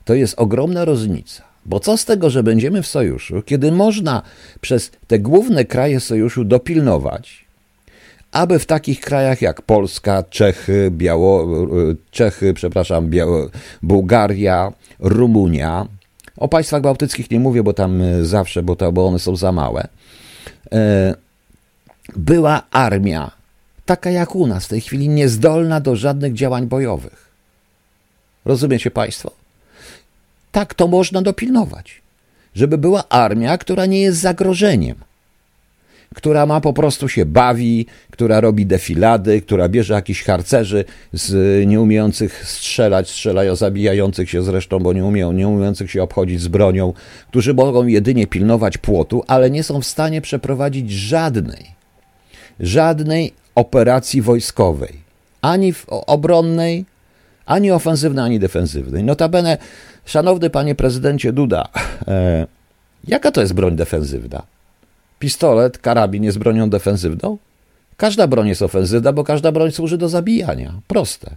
[0.05, 1.43] to jest ogromna różnica.
[1.65, 4.21] Bo co z tego, że będziemy w sojuszu, kiedy można
[4.61, 7.45] przez te główne kraje sojuszu dopilnować,
[8.31, 11.47] aby w takich krajach jak Polska, Czechy, Biało,
[12.11, 13.49] Czechy, przepraszam, Biało,
[13.83, 15.87] Bułgaria, Rumunia,
[16.37, 19.87] o państwach bałtyckich nie mówię, bo tam zawsze, bo, to, bo one są za małe,
[20.71, 21.15] e,
[22.15, 23.31] była armia
[23.85, 27.31] taka jak u nas, w tej chwili niezdolna do żadnych działań bojowych.
[28.45, 29.40] Rozumiecie Państwo?
[30.51, 32.01] Tak to można dopilnować,
[32.55, 34.95] żeby była armia, która nie jest zagrożeniem,
[36.15, 42.47] która ma po prostu się bawi, która robi defilady, która bierze jakichś harcerzy z nieumiejących
[42.47, 46.93] strzelać, strzelają zabijających się zresztą, bo nie umieją, nie umiejących się obchodzić z bronią,
[47.29, 51.65] którzy mogą jedynie pilnować płotu, ale nie są w stanie przeprowadzić żadnej,
[52.59, 54.93] żadnej operacji wojskowej,
[55.41, 56.85] ani obronnej,
[57.45, 59.03] ani ofensywnej, ani defensywnej.
[59.03, 59.57] Notabene,
[60.05, 61.69] szanowny panie prezydencie Duda,
[62.07, 62.47] e,
[63.07, 64.43] jaka to jest broń defensywna?
[65.19, 67.37] Pistolet, karabin jest bronią defensywną?
[67.97, 70.73] Każda broń jest ofensywna, bo każda broń służy do zabijania.
[70.87, 71.35] Proste.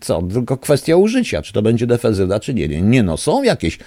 [0.00, 2.68] Co, tylko kwestia użycia, czy to będzie defensywna, czy nie.
[2.68, 3.78] Nie, nie no, są jakieś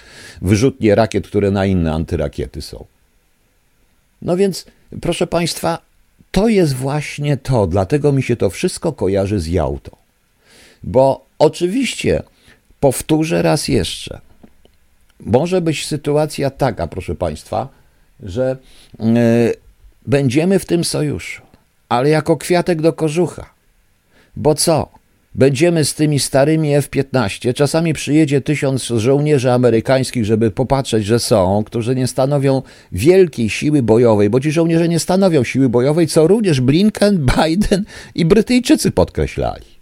[0.42, 2.84] wyrzutnie rakiet, które na inne antyrakiety są.
[4.22, 4.64] No więc,
[5.00, 5.78] proszę Państwa,
[6.30, 9.96] to jest właśnie to, dlatego mi się to wszystko kojarzy z Jałtą.
[10.82, 12.22] Bo oczywiście,
[12.80, 14.20] powtórzę raz jeszcze,
[15.20, 17.68] może być sytuacja taka, proszę Państwa,
[18.22, 18.56] że
[19.00, 19.06] yy,
[20.06, 21.42] będziemy w tym sojuszu,
[21.88, 23.50] ale jako kwiatek do kożucha.
[24.36, 24.88] Bo co?
[25.34, 27.54] Będziemy z tymi starymi F-15.
[27.54, 32.62] Czasami przyjedzie tysiąc żołnierzy amerykańskich, żeby popatrzeć, że są, którzy nie stanowią
[32.92, 37.84] wielkiej siły bojowej, bo ci żołnierze nie stanowią siły bojowej, co również Blinken, Biden
[38.14, 39.75] i Brytyjczycy podkreślali.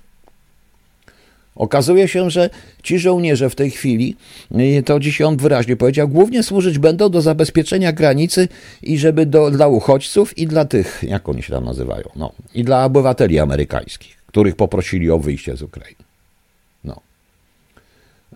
[1.57, 2.51] Okazuje się, że
[2.83, 4.17] ci żołnierze w tej chwili,
[4.85, 8.49] to dzisiaj on wyraźnie powiedział, głównie służyć będą do zabezpieczenia granicy
[8.83, 12.64] i żeby do, dla uchodźców i dla tych, jak oni się tam nazywają, no, i
[12.64, 16.05] dla obywateli amerykańskich których poprosili o wyjście z Ukrainy.
[16.85, 17.01] No.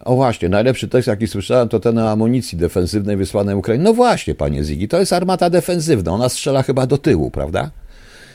[0.05, 3.85] O właśnie, najlepszy tekst, jaki słyszałem, to ten o amunicji defensywnej wysłanej Ukrainie.
[3.85, 6.13] No właśnie, panie Zigi, to jest armata defensywna.
[6.13, 7.71] Ona strzela chyba do tyłu, prawda?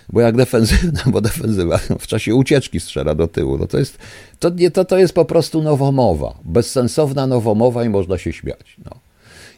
[0.10, 3.58] Bo jak defensywna, bo defensywa w czasie ucieczki strzela do tyłu.
[3.58, 3.98] No to, jest,
[4.40, 6.34] to, nie, to, to jest po prostu nowomowa.
[6.44, 8.78] Bezsensowna nowomowa i można się śmiać.
[8.86, 8.92] No.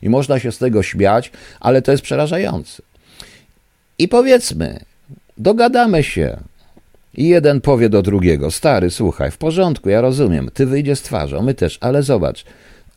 [0.02, 2.84] I można się z tego śmiać, ale to jest przerażające.
[4.00, 4.80] I powiedzmy,
[5.38, 6.38] dogadamy się,
[7.18, 11.42] I jeden powie do drugiego: Stary, słuchaj, w porządku, ja rozumiem, ty wyjdziesz z twarzą,
[11.42, 12.46] my też, ale zobacz,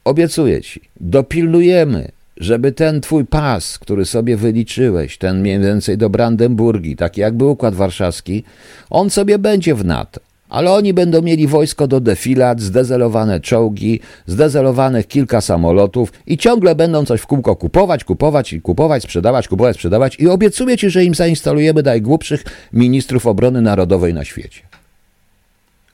[0.04, 2.08] obiecuję ci, dopilnujemy,
[2.40, 7.74] żeby ten twój pas, który sobie wyliczyłeś, ten mniej więcej do Brandenburgii, taki jakby Układ
[7.74, 8.44] Warszawski,
[8.90, 10.20] on sobie będzie w NATO.
[10.48, 17.04] Ale oni będą mieli wojsko do defilat, zdezelowane czołgi, zdezelowanych kilka samolotów i ciągle będą
[17.04, 21.14] coś w kółko kupować, kupować i kupować, sprzedawać, kupować, sprzedawać i obiecuję ci, że im
[21.14, 24.60] zainstalujemy najgłupszych ministrów obrony narodowej na świecie.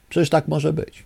[0.09, 1.05] Przecież tak może być.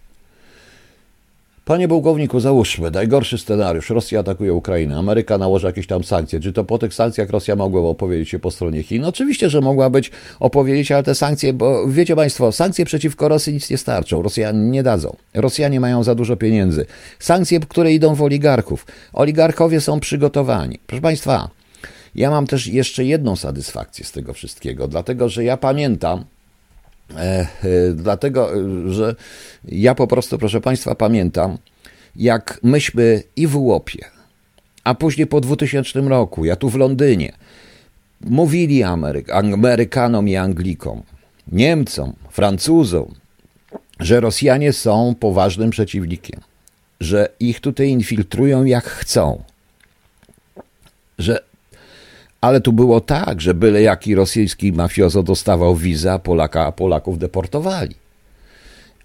[1.69, 3.91] Panie pułkowniku, załóżmy, najgorszy scenariusz.
[3.91, 6.41] Rosja atakuje Ukrainę, Ameryka nałoży jakieś tam sankcje.
[6.41, 9.05] Czy to po tych sankcjach Rosja mogła opowiedzieć się po stronie Chin?
[9.05, 13.71] Oczywiście, że mogła być opowiedzieć, ale te sankcje, bo wiecie Państwo, sankcje przeciwko Rosji nic
[13.71, 14.23] nie starczą.
[14.23, 15.17] Rosjanie nie dadzą.
[15.35, 16.87] Rosjanie mają za dużo pieniędzy.
[17.19, 18.87] Sankcje, które idą w oligarchów.
[19.13, 20.79] Oligarchowie są przygotowani.
[20.87, 21.51] Proszę Państwa,
[22.15, 26.25] ja mam też jeszcze jedną satysfakcję z tego wszystkiego, dlatego że ja pamiętam,
[27.95, 28.51] dlatego,
[28.93, 29.15] że
[29.65, 31.59] ja po prostu, proszę Państwa, pamiętam,
[32.17, 34.05] jak myśmy i w Łopie,
[34.85, 37.33] a później po 2000 roku, ja tu w Londynie,
[38.21, 41.03] mówili Ameryk Amerykanom i Anglikom,
[41.53, 43.15] Niemcom, Francuzom,
[44.01, 46.41] że Rosjanie są poważnym przeciwnikiem,
[47.01, 49.43] że ich tutaj infiltrują jak chcą,
[51.19, 51.48] że
[52.41, 57.19] ale tu było tak, że byle jaki rosyjski mafiozo dostawał wiza, a Polaka, a Polaków
[57.19, 57.95] deportowali.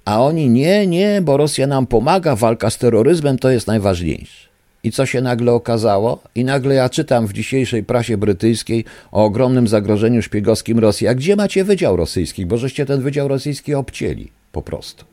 [0.06, 4.54] A oni nie, nie, bo Rosja nam pomaga, walka z terroryzmem to jest najważniejsze.
[4.84, 6.19] I co się nagle okazało?
[6.36, 11.08] I nagle ja czytam w dzisiejszej prasie brytyjskiej o ogromnym zagrożeniu szpiegowskim Rosji.
[11.08, 12.46] A gdzie macie Wydział Rosyjski?
[12.46, 15.06] Bo żeście ten Wydział Rosyjski obcięli po prostu.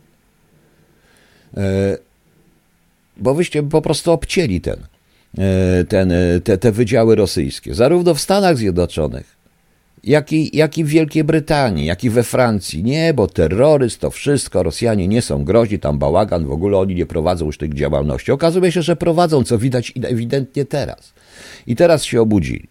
[1.57, 1.99] E,
[3.17, 4.77] bo wyście po prostu obcięli ten
[5.89, 9.37] ten, e, te, te wydziały rosyjskie, zarówno w Stanach Zjednoczonych,
[10.05, 12.85] jak i, jak i w Wielkiej Brytanii, jak i we Francji.
[12.85, 17.07] Nie, bo terroryzm to wszystko, Rosjanie nie są groźni, tam bałagan, w ogóle oni nie
[17.07, 18.33] prowadzą już tych działalności.
[18.33, 21.13] Okazuje się, że prowadzą, co widać ewidentnie teraz.
[21.67, 22.69] I teraz się obudzili.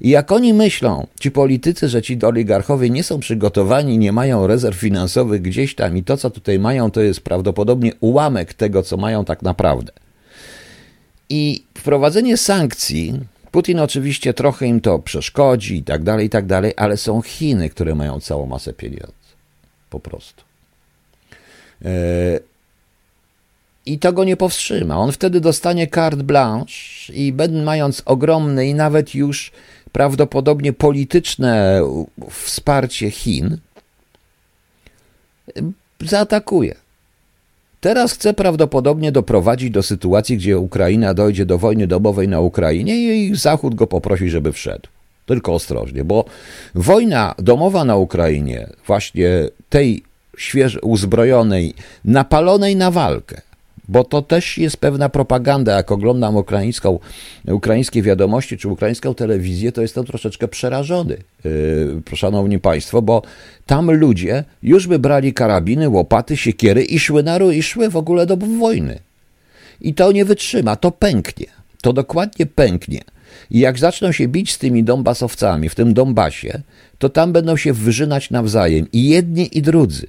[0.00, 4.78] I jak oni myślą, ci politycy, że ci oligarchowie nie są przygotowani, nie mają rezerw
[4.78, 9.24] finansowych gdzieś tam i to, co tutaj mają, to jest prawdopodobnie ułamek tego, co mają
[9.24, 9.92] tak naprawdę–
[11.30, 16.72] i wprowadzenie sankcji, Putin oczywiście trochę im to przeszkodzi i tak dalej, i tak dalej,
[16.76, 19.12] ale są Chiny, które mają całą masę pieniędzy.
[19.90, 20.42] Po prostu.
[21.84, 21.90] E,
[23.86, 24.98] I to go nie powstrzyma.
[24.98, 29.52] On wtedy dostanie carte blanche i mając ogromne i nawet już
[29.92, 31.82] prawdopodobnie polityczne
[32.30, 33.58] wsparcie Chin,
[36.00, 36.74] zaatakuje.
[37.80, 43.36] Teraz chce prawdopodobnie doprowadzić do sytuacji, gdzie Ukraina dojdzie do wojny domowej na Ukrainie i
[43.36, 44.88] Zachód go poprosi, żeby wszedł.
[45.26, 46.24] Tylko ostrożnie, bo
[46.74, 49.28] wojna domowa na Ukrainie, właśnie
[49.68, 50.02] tej
[50.36, 53.40] świeżo uzbrojonej, napalonej na walkę,
[53.90, 55.76] bo to też jest pewna propaganda.
[55.76, 56.98] Jak oglądam ukraińską,
[57.48, 63.22] ukraińskie wiadomości czy ukraińską telewizję, to jestem troszeczkę przerażony, yy, szanowni państwo, bo
[63.66, 68.26] tam ludzie już by brali karabiny, łopaty, siekiery i szły na i szły w ogóle
[68.26, 68.98] do wojny.
[69.80, 71.46] I to nie wytrzyma, to pęknie.
[71.82, 73.00] To dokładnie pęknie.
[73.50, 76.62] I jak zaczną się bić z tymi Donbasowcami w tym Donbasie,
[76.98, 80.06] to tam będą się wyżynać nawzajem i jedni i drudzy.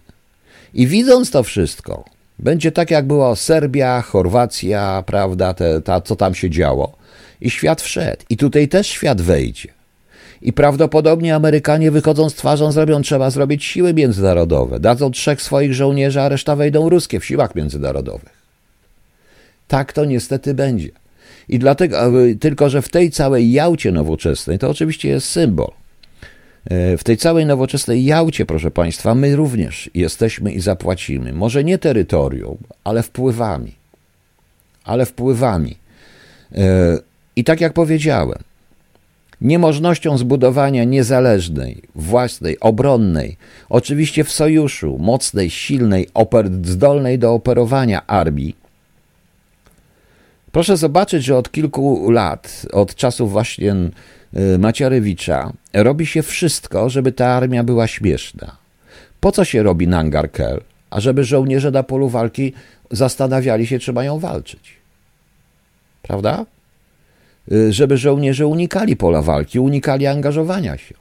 [0.74, 2.06] I widząc to wszystko,
[2.41, 6.91] będzie tak, jak była Serbia, Chorwacja, prawda, te, ta, co tam się działo.
[7.41, 8.23] I świat wszedł.
[8.30, 9.69] I tutaj też świat wejdzie.
[10.41, 14.80] I prawdopodobnie Amerykanie wychodzą z twarzą, zrobią, trzeba zrobić siły międzynarodowe.
[14.80, 18.41] Dadzą trzech swoich żołnierzy, a reszta wejdą ruskie w siłach międzynarodowych.
[19.67, 20.89] Tak to niestety będzie.
[21.49, 21.97] I dlatego,
[22.39, 25.71] tylko że w tej całej jałcie nowoczesnej, to oczywiście jest symbol.
[26.65, 31.34] E, w tej całej nowoczesnej Jałcie, proszę Państwa, my również jesteśmy i zapłacimy.
[31.34, 33.76] Może nie terytorium, ale wpływami.
[34.84, 35.78] Ale wpływami.
[36.56, 36.97] E,
[37.36, 38.39] I tak jak powiedziałem,
[39.41, 43.38] niemożnością zbudowania niezależnej, własnej, obronnej,
[43.69, 46.08] oczywiście w sojuszu, mocnej, silnej,
[46.63, 48.56] zdolnej do operowania armii.
[50.52, 53.75] Proszę zobaczyć, że od kilku lat, od czasów właśnie
[54.60, 58.58] Macierewicza robi się wszystko, żeby ta armia była śmieszna.
[59.19, 60.62] Po co się robi Nangarkel?
[60.90, 62.54] A żeby żołnierze na polu walki
[62.92, 64.73] zastanawiali się, czy mają walczyć.
[66.02, 66.46] Prawda?
[67.52, 70.96] Y, żeby żołnierze unikali pola walki, unikali angażowania się.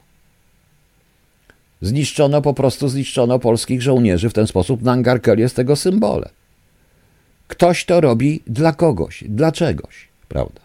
[1.81, 4.81] Zniszczono, po prostu zniszczono polskich żołnierzy w ten sposób.
[4.81, 6.29] Nangarkel jest tego symbolem.
[7.47, 10.61] Ktoś to robi dla kogoś, dla czegoś, prawda?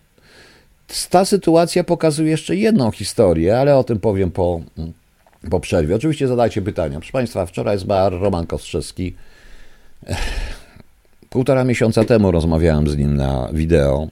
[1.10, 4.60] Ta sytuacja pokazuje jeszcze jedną historię, ale o tym powiem po,
[5.50, 5.96] po przerwie.
[5.96, 6.98] Oczywiście zadajcie pytania.
[6.98, 9.14] Proszę Państwa, wczoraj zmarł Roman Kostrzewski.
[11.30, 14.08] Półtora miesiąca temu rozmawiałem z nim na wideo.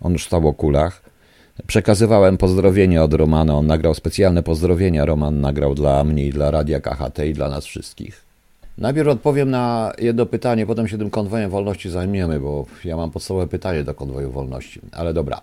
[0.00, 1.02] On już stał o kulach.
[1.66, 3.54] Przekazywałem pozdrowienia od Romana.
[3.54, 5.04] On nagrał specjalne pozdrowienia.
[5.04, 8.26] Roman nagrał dla mnie i dla Radia KHT i dla nas wszystkich.
[8.78, 13.46] Najpierw odpowiem na jedno pytanie, potem się tym konwojem wolności zajmiemy, bo ja mam podstawowe
[13.46, 14.80] pytanie do konwoju wolności.
[14.92, 15.40] Ale dobra.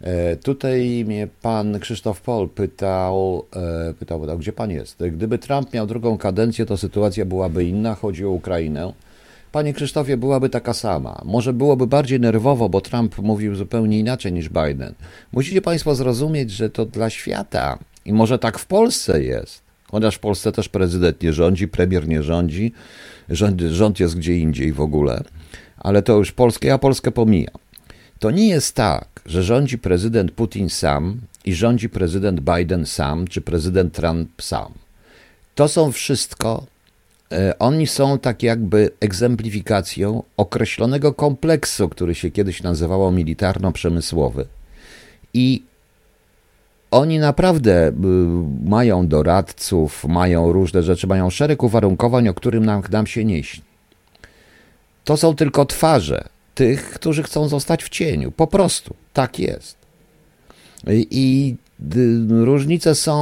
[0.00, 3.44] E, tutaj mnie pan Krzysztof Pol pytał,
[3.88, 5.02] e, pytał, pytał, gdzie pan jest?
[5.12, 7.94] Gdyby Trump miał drugą kadencję, to sytuacja byłaby inna.
[7.94, 8.92] Chodzi o Ukrainę.
[9.52, 11.22] Panie Krzysztofie, byłaby taka sama.
[11.24, 14.94] Może byłoby bardziej nerwowo, bo Trump mówił zupełnie inaczej niż Biden.
[15.32, 19.62] Musicie Państwo zrozumieć, że to dla świata i może tak w Polsce jest.
[19.90, 22.72] Chociaż w Polsce też prezydent nie rządzi, premier nie rządzi,
[23.28, 25.22] rząd, rząd jest gdzie indziej w ogóle,
[25.78, 27.54] ale to już Polskę, ja Polskę pomijam.
[28.18, 33.40] To nie jest tak, że rządzi prezydent Putin sam i rządzi prezydent Biden sam, czy
[33.40, 34.72] prezydent Trump sam.
[35.54, 36.66] To są wszystko
[37.32, 44.44] E, oni są tak jakby egzemplifikacją określonego kompleksu, który się kiedyś nazywało militarno-przemysłowy.
[45.34, 45.62] I
[46.90, 47.92] oni naprawdę y,
[48.64, 53.64] mają doradców, mają różne rzeczy, mają szereg uwarunkowań, o którym nam, nam się nie śni.
[55.04, 56.28] To są tylko twarze
[56.58, 58.30] tych, którzy chcą zostać w cieniu.
[58.30, 59.76] Po prostu tak jest.
[61.10, 61.56] I
[62.30, 63.14] Różnice są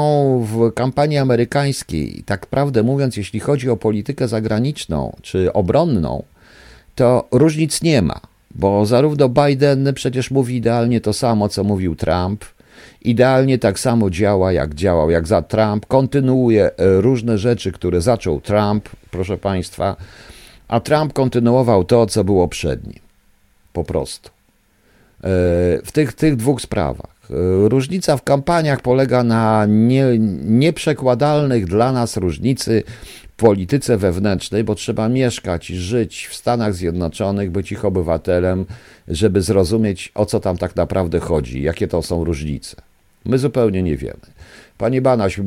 [0.53, 2.23] w kampanii amerykańskiej.
[2.27, 6.23] Tak prawdę mówiąc, jeśli chodzi o politykę zagraniczną czy obronną,
[6.95, 8.21] to różnic nie ma,
[8.55, 12.45] bo zarówno Biden przecież mówi idealnie to samo, co mówił Trump,
[13.03, 18.41] idealnie tak samo działa, jak działał, jak za Trump, kontynuuje e, różne rzeczy, które zaczął
[18.41, 19.97] Trump, proszę Państwa,
[20.69, 23.06] a Trump kontynuował to, co było przed nim.
[23.77, 24.29] Po prostu.
[24.29, 25.29] E,
[25.85, 27.17] w tych, tych dwóch sprawach.
[27.69, 30.05] Różnica w kampaniach polega na nie,
[30.45, 32.83] nieprzekładalnych dla nas różnicy
[33.29, 38.67] w polityce wewnętrznej, bo trzeba mieszkać żyć w Stanach Zjednoczonych, być ich obywatelem,
[39.09, 42.77] żeby zrozumieć, o co tam tak naprawdę chodzi, jakie to są różnice.
[43.25, 44.27] My zupełnie nie wiemy.
[44.79, 45.41] Panie Banaś,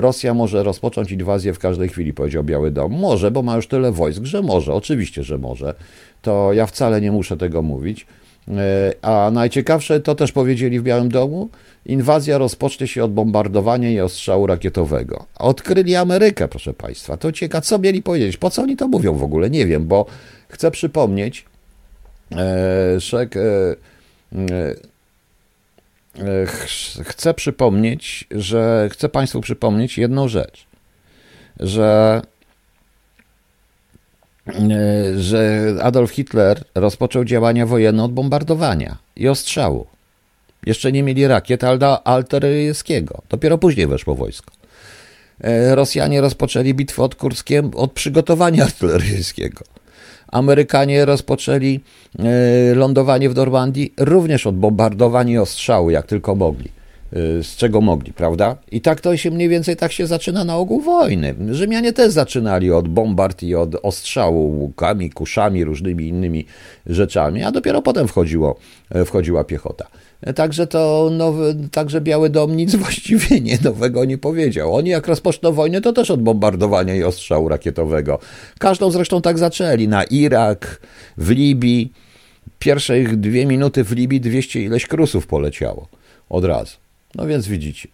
[0.00, 2.92] Rosja może rozpocząć inwazję w każdej chwili, powiedział Biały Dom.
[2.92, 4.74] Może, bo ma już tyle wojsk, że może.
[4.74, 5.74] Oczywiście, że może.
[6.22, 8.06] To ja wcale nie muszę tego mówić.
[8.48, 11.48] E, a najciekawsze, to też powiedzieli w Białym Domu,
[11.86, 15.24] inwazja rozpocznie się od bombardowania i ostrzału rakietowego.
[15.38, 17.16] Odkryli Amerykę, proszę Państwa.
[17.16, 18.36] To ciekawe, co mieli powiedzieć?
[18.36, 19.50] Po co oni to mówią w ogóle?
[19.50, 20.06] Nie wiem, bo
[20.48, 21.44] chcę przypomnieć,
[22.32, 23.00] e,
[26.18, 26.46] e,
[27.04, 30.66] chcę przypomnieć, że chcę Państwu przypomnieć jedną rzecz,
[31.60, 32.22] że
[35.16, 39.86] że Adolf Hitler rozpoczął działania wojenne od bombardowania i ostrzału.
[40.66, 41.62] Jeszcze nie mieli rakiet
[42.04, 43.22] artyleryjskiego.
[43.28, 44.52] Dopiero później weszło wojsko.
[45.40, 49.64] E, Rosjanie rozpoczęli bitwę od Kurskiem od przygotowania artyleryjskiego.
[50.28, 51.80] Amerykanie rozpoczęli
[52.18, 56.79] e, lądowanie w Normandii również od bombardowania i ostrzału, jak tylko mogli.
[57.16, 58.56] Y, z czego mogli, prawda?
[58.72, 61.34] I tak to się mniej więcej tak się zaczyna na ogół wojny.
[61.50, 66.46] Rzymianie też zaczynali od bombard i od ostrzału łukami, kuszami, różnymi innymi
[66.86, 68.58] rzeczami, a dopiero potem wchodziło,
[68.90, 69.86] e, wchodziła piechota.
[70.20, 74.74] E, także to nowy, także Biały Dom nic właściwie nie nowego nie powiedział.
[74.74, 78.18] Oni jak rozpoczną wojnę, to też od bombardowania i ostrzału rakietowego.
[78.58, 79.88] Każdą zresztą tak zaczęli.
[79.88, 80.80] Na Irak,
[81.16, 81.92] w Libii.
[82.58, 85.88] Pierwsze dwie minuty w Libii 200 ileś krusów poleciało
[86.28, 86.89] od razu.
[87.14, 87.88] No więc widzicie.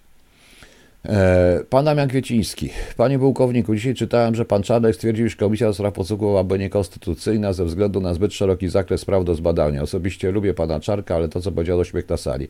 [1.08, 2.70] E, pan Damian Kwieciński.
[2.96, 7.52] Panie pułkowniku, dzisiaj czytałem, że pan Czarnek stwierdził, że Komisja do Spraw Podsłuchu byłaby niekonstytucyjna
[7.52, 9.82] ze względu na zbyt szeroki zakres spraw do zbadania.
[9.82, 12.48] Osobiście lubię pana Czarka, ale to, co powiedział, śmiech na sali.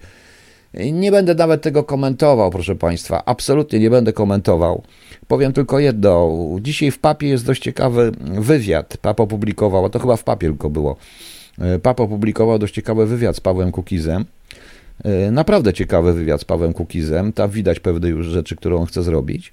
[0.75, 3.23] Nie będę nawet tego komentował, proszę Państwa.
[3.25, 4.83] Absolutnie nie będę komentował.
[5.29, 6.39] Powiem tylko jedno.
[6.61, 8.97] Dzisiaj w papie jest dość ciekawy wywiad.
[8.97, 10.97] Pap opublikował, a to chyba w papie tylko było.
[11.59, 14.25] E, Pap opublikował dość ciekawy wywiad z Pawłem Kukizem.
[15.05, 17.33] E, naprawdę ciekawy wywiad z Pawłem Kukizem.
[17.33, 19.53] Tam widać pewne już rzeczy, które on chce zrobić.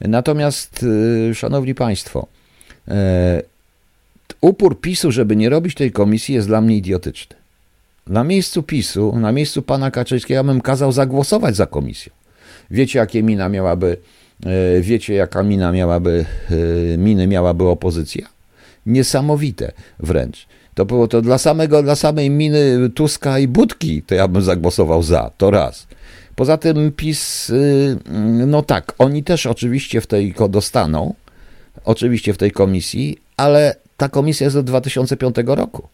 [0.00, 0.86] Natomiast,
[1.30, 2.26] e, szanowni państwo,
[2.88, 3.42] e,
[4.40, 7.36] upór PiSu, żeby nie robić tej komisji, jest dla mnie idiotyczny.
[8.06, 12.12] Na miejscu PiSu, na miejscu pana Kaczyńskiego, bym kazał zagłosować za komisją.
[12.70, 13.96] Wiecie, jakie mina miałaby,
[14.80, 16.24] wiecie, jaka mina miałaby,
[16.98, 18.28] miny miałaby opozycja?
[18.86, 20.46] Niesamowite wręcz.
[20.74, 25.02] To było to dla samego, dla samej miny Tuska i Budki, to ja bym zagłosował
[25.02, 25.86] za, to raz.
[26.36, 27.96] Poza tym PiS, y,
[28.46, 31.14] no tak, oni też oczywiście w tej dostaną,
[31.84, 35.88] oczywiście w tej komisji, ale ta komisja jest od 2005 roku.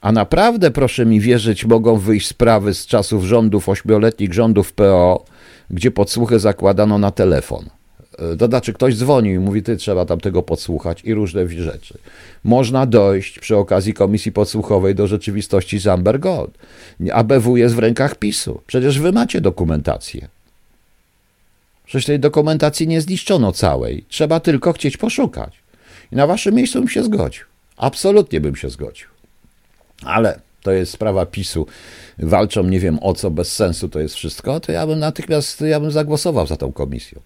[0.00, 5.24] A naprawdę, proszę mi wierzyć, mogą wyjść sprawy z czasów rządów, ośmioletnich rządów PO,
[5.70, 7.64] gdzie podsłuchy zakładano na telefon.
[8.18, 11.98] E, to znaczy, ktoś dzwonił i mówi, ty trzeba tam tego podsłuchać i różne rzeczy.
[12.44, 16.58] Można dojść przy okazji komisji podsłuchowej do rzeczywistości z Amber Gold.
[17.12, 18.60] ABW jest w rękach PiSu.
[18.66, 20.28] Przecież wy macie dokumentację.
[21.84, 24.04] Przecież tej dokumentacji nie zniszczono całej.
[24.08, 25.52] Trzeba tylko chcieć poszukać.
[26.12, 27.44] I na waszym miejscu bym się zgodził.
[27.76, 29.08] Absolutnie bym się zgodził.
[30.04, 31.66] Ale to jest sprawa PiSu.
[32.18, 35.80] Walczą nie wiem o co, bez sensu to jest wszystko, to ja bym natychmiast ja
[35.80, 37.20] bym zagłosował za tą komisją.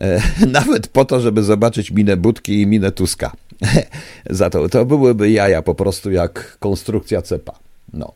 [0.00, 3.32] E, nawet po to, żeby zobaczyć minę Budki i minę Tuska.
[4.30, 7.52] za to, to byłyby jaja po prostu jak konstrukcja cepa.
[7.92, 8.12] No.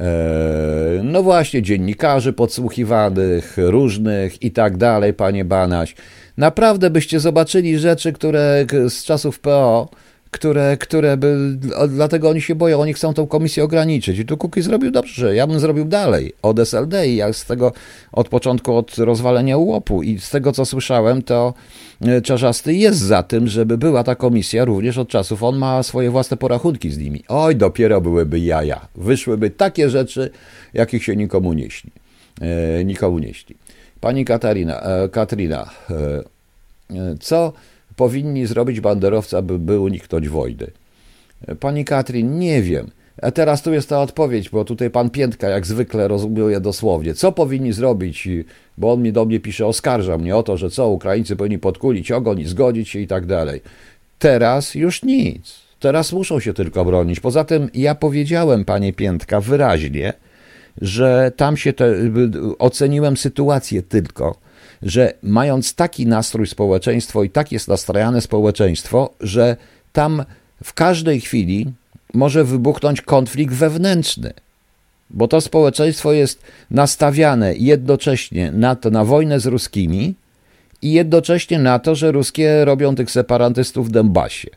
[0.00, 0.06] E,
[1.02, 5.94] no właśnie, dziennikarzy podsłuchiwanych, różnych i tak dalej, panie Banaś.
[6.36, 9.88] Naprawdę byście zobaczyli rzeczy, które z czasów PO,
[10.30, 11.58] które, które by,
[11.88, 14.18] dlatego oni się boją, oni chcą tą komisję ograniczyć.
[14.18, 17.72] I tu Kuki zrobił dobrze, ja bym zrobił dalej od SLD i jak z tego
[18.12, 21.54] od początku, od rozwalenia ułopu i z tego co słyszałem, to
[22.00, 26.10] e, Czarzasty jest za tym, żeby była ta komisja również od czasów, on ma swoje
[26.10, 27.24] własne porachunki z nimi.
[27.28, 28.88] Oj, dopiero byłyby jaja.
[28.94, 30.30] Wyszłyby takie rzeczy,
[30.74, 31.90] jakich się nikomu nie śni.
[32.40, 33.56] E, nikomu nie śni.
[34.00, 35.94] Pani Katarina, e, Katrina, e,
[36.96, 37.52] e co
[37.98, 40.66] powinni zrobić banderowcy, aby by uniknąć wojny?
[41.60, 42.90] Pani Katrin, nie wiem.
[43.22, 47.14] A teraz tu jest ta odpowiedź, bo tutaj pan Piętka jak zwykle rozumie dosłownie.
[47.14, 48.28] Co powinni zrobić?
[48.78, 52.12] Bo on mi do mnie pisze, oskarża mnie o to, że co, Ukraińcy powinni podkulić
[52.12, 53.60] ogon i zgodzić się i tak dalej.
[54.18, 55.58] Teraz już nic.
[55.80, 57.20] Teraz muszą się tylko bronić.
[57.20, 60.12] Poza tym ja powiedziałem, panie Piętka, wyraźnie,
[60.82, 61.94] że tam się te,
[62.58, 64.47] oceniłem sytuację tylko
[64.82, 69.56] że mając taki nastrój społeczeństwo i tak jest nastrajane społeczeństwo, że
[69.92, 70.24] tam
[70.64, 71.66] w każdej chwili
[72.14, 74.32] może wybuchnąć konflikt wewnętrzny.
[75.10, 80.14] Bo to społeczeństwo jest nastawiane jednocześnie na to, na wojnę z Ruskimi
[80.82, 84.50] i jednocześnie na to, że Ruskie robią tych separatystów w Donbasie.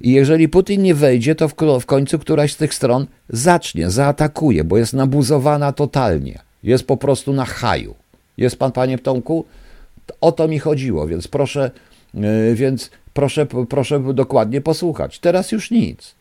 [0.00, 1.48] I jeżeli Putin nie wejdzie, to
[1.80, 6.38] w końcu któraś z tych stron zacznie, zaatakuje, bo jest nabuzowana totalnie.
[6.62, 7.94] Jest po prostu na haju.
[8.36, 9.44] Jest pan, panie Tomku?
[10.20, 11.70] O to mi chodziło, więc proszę,
[12.14, 15.18] e, więc proszę, proszę dokładnie posłuchać.
[15.18, 16.14] Teraz już nic.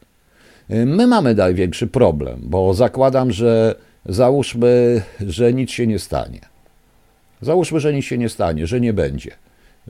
[0.69, 3.75] E, my mamy największy problem, bo zakładam, że
[4.05, 6.39] załóżmy, że nic się nie stanie.
[7.41, 9.31] Załóżmy, że nic się nie stanie, że nie będzie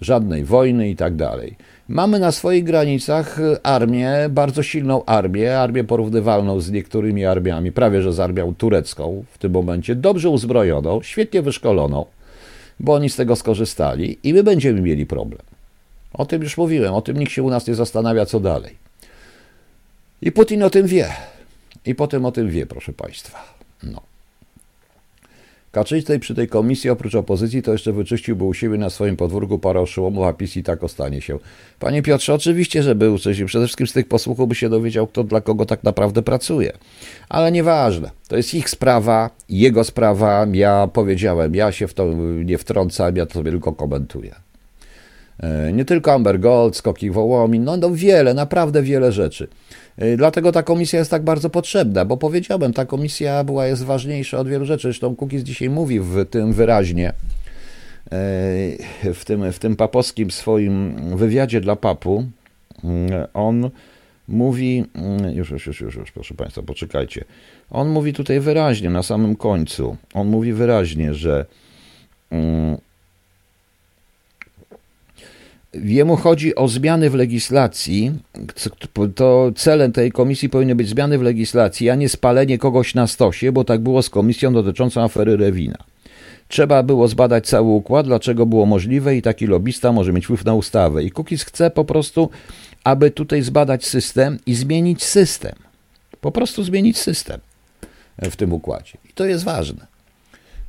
[0.01, 1.55] żadnej wojny i tak dalej.
[1.87, 8.13] Mamy na swoich granicach armię, bardzo silną armię, armię porównywalną z niektórymi armiami, prawie że
[8.13, 12.05] z armią turecką w tym momencie, dobrze uzbrojoną, świetnie wyszkoloną
[12.81, 15.41] bo oni z tego skorzystali i my będziemy mieli problem.
[16.13, 18.75] O tym już mówiłem, o tym nikt się u nas nie zastanawia, co dalej.
[20.21, 21.09] I Putin o tym wie.
[21.85, 23.55] I potem o tym wie, proszę Państwa.
[23.83, 24.10] No.
[25.71, 29.79] Kaczyński przy tej komisji oprócz opozycji to jeszcze wyczyściłby u siebie na swoim podwórku parę
[29.79, 31.39] oszołomów, a PiS i tak ostanie się.
[31.79, 33.43] Panie Piotrze, oczywiście, że był coś.
[33.43, 36.71] Przede wszystkim z tych posłuchów by się dowiedział, kto dla kogo tak naprawdę pracuje.
[37.29, 38.09] Ale nieważne.
[38.27, 40.45] To jest ich sprawa, jego sprawa.
[40.53, 42.13] Ja powiedziałem, ja się w to
[42.45, 44.35] nie wtrącam, ja to sobie tylko komentuję.
[45.39, 49.47] E, nie tylko Amber Gold, skoki Wołomin, no, no wiele, naprawdę wiele rzeczy.
[49.97, 54.39] E, dlatego ta komisja jest tak bardzo potrzebna, bo powiedziałem, ta komisja była, jest ważniejsza
[54.39, 54.81] od wielu rzeczy.
[54.81, 57.13] Zresztą Kukiz dzisiaj mówi w tym wyraźnie, e,
[59.13, 62.25] w tym, w tym papowskim swoim wywiadzie dla papu,
[62.83, 63.69] mm, on
[64.27, 64.85] mówi,
[65.33, 67.23] już, już, już, już, już, proszę Państwa, poczekajcie.
[67.69, 71.45] On mówi tutaj wyraźnie, na samym końcu, on mówi wyraźnie, że
[75.73, 78.11] Jemu chodzi o zmiany w legislacji.
[79.15, 83.51] To celem tej komisji powinny być zmiany w legislacji, a nie spalenie kogoś na stosie,
[83.51, 85.77] bo tak było z komisją dotyczącą afery Rewina.
[86.47, 90.53] Trzeba było zbadać cały układ, dlaczego było możliwe i taki lobista może mieć wpływ na
[90.53, 91.03] ustawę.
[91.03, 92.29] I Kukiz chce po prostu,
[92.83, 95.55] aby tutaj zbadać system i zmienić system.
[96.21, 97.39] Po prostu zmienić system
[98.21, 98.97] w tym układzie.
[99.09, 99.90] I to jest ważne.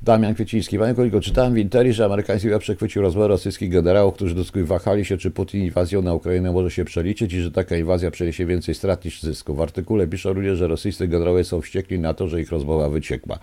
[0.04, 0.78] Damian Kwieciński.
[0.78, 5.04] Panie kolego, czytałem w Interi, że amerykański wywiad przechwycił rozmowę rosyjskich generałów, którzy doskonale wahali
[5.04, 8.74] się, czy Putin inwazją na Ukrainę może się przeliczyć i że taka inwazja przyniesie więcej
[8.74, 9.54] strat niż zysku.
[9.54, 13.38] W artykule pisze również, że rosyjscy generałowie są wściekli na to, że ich rozmowa wyciekła.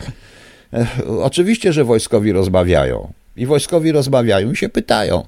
[0.74, 0.88] E,
[1.22, 3.14] oczywiście, że wojskowi rozmawiają.
[3.38, 5.24] I wojskowi rozmawiają i się pytają.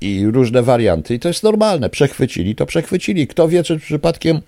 [0.00, 1.14] I różne warianty.
[1.14, 1.90] I to jest normalne.
[1.90, 3.26] Przechwycili, to przechwycili.
[3.26, 4.40] Kto wie, czy przypadkiem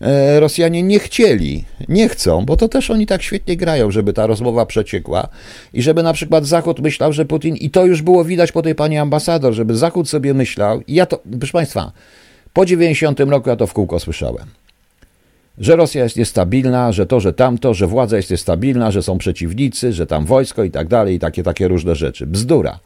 [0.00, 4.26] E, Rosjanie nie chcieli, nie chcą, bo to też oni tak świetnie grają, żeby ta
[4.26, 5.28] rozmowa przeciekła
[5.72, 8.74] i żeby na przykład Zachód myślał, że Putin, i to już było widać po tej
[8.74, 11.92] pani ambasador, żeby Zachód sobie myślał, i ja to, proszę Państwa,
[12.52, 14.46] po 90 roku ja to w kółko słyszałem.
[15.58, 19.92] że Rosja jest niestabilna, że to, że tamto, że władza jest niestabilna, że są przeciwnicy,
[19.92, 22.26] że tam wojsko i tak dalej, i takie, takie różne rzeczy.
[22.26, 22.78] Bzdura.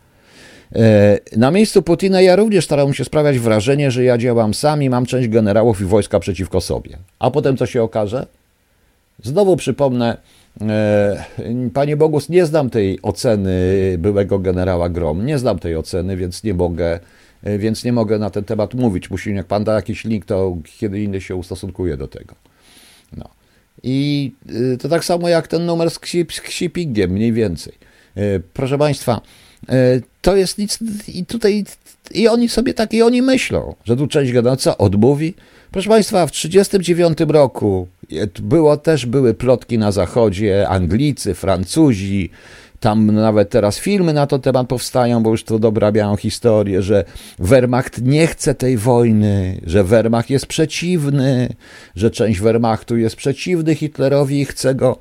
[0.75, 4.91] E, na miejscu Putina ja również starałem się sprawiać wrażenie, że ja działam sam i
[4.91, 6.99] mam część generałów i wojska przeciwko sobie.
[7.19, 8.27] A potem co się okaże?
[9.23, 10.17] Znowu przypomnę,
[10.61, 11.25] e,
[11.75, 13.53] Panie Bogus, nie znam tej oceny
[13.99, 17.01] byłego generała Grom, nie znam tej oceny, więc nie mogę,
[17.43, 19.11] e, więc nie mogę na ten temat mówić.
[19.11, 22.35] Musi, jak Pan da jakiś link, to kiedy inny się ustosunkuje do tego.
[23.17, 23.29] No.
[23.83, 24.33] I
[24.81, 25.99] to tak samo jak ten numer z
[26.43, 27.73] Ksipingiem, mniej więcej.
[28.53, 29.21] Proszę Państwa,
[30.23, 31.65] to jest nic i tutaj
[32.15, 35.35] i oni sobie tak i oni myślą, że tu część gada, co odmówi?
[35.71, 37.87] Proszę Państwa, w 1939 roku
[38.41, 42.31] było, też były plotki na zachodzie, Anglicy, Francuzi,
[42.81, 47.05] tam nawet teraz filmy na ten temat powstają, bo już to dobrabiają historię, że
[47.39, 51.55] Wehrmacht nie chce tej wojny, że Wehrmacht jest przeciwny,
[51.97, 54.99] że część Wehrmachtu jest przeciwny Hitlerowi i chce go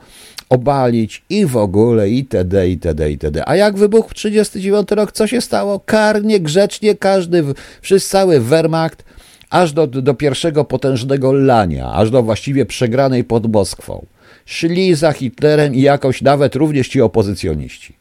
[0.49, 3.43] obalić i w ogóle itd., itd., itd.
[3.45, 5.79] A jak wybuchł 39 rok, co się stało?
[5.79, 7.43] Karnie, grzecznie, każdy,
[7.81, 9.03] wszyscy cały Wehrmacht,
[9.49, 14.05] aż do, do pierwszego potężnego lania, aż do właściwie przegranej pod Moskwą.
[14.45, 17.93] Szli za Hitlerem i jakoś nawet również ci opozycjoniści.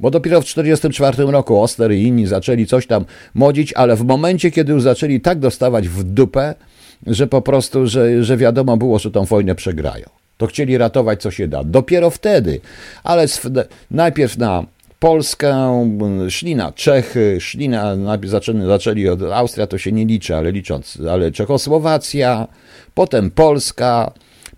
[0.00, 4.50] Bo dopiero w 1944 roku Oster i inni zaczęli coś tam modzić, ale w momencie,
[4.50, 6.54] kiedy już zaczęli tak dostawać w dupę,
[7.06, 10.04] że po prostu, że, że wiadomo było, że tą wojnę przegrają
[10.38, 11.64] to chcieli ratować co się da.
[11.64, 12.60] Dopiero wtedy,
[13.04, 13.26] ale
[13.90, 14.64] najpierw na
[15.00, 15.88] Polskę,
[16.28, 20.98] szli na Czechy, szli na, zaczęli, zaczęli od Austria, to się nie liczy, ale licząc,
[21.10, 22.46] ale Czechosłowacja,
[22.94, 24.12] potem Polska,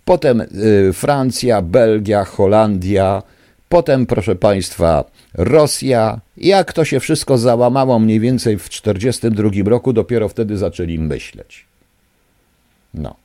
[0.04, 3.22] potem y, Francja, Belgia, Holandia,
[3.68, 5.04] potem, proszę Państwa,
[5.34, 6.20] Rosja.
[6.36, 11.66] Jak to się wszystko załamało mniej więcej w 1942 roku, dopiero wtedy zaczęli myśleć.
[12.94, 13.19] No.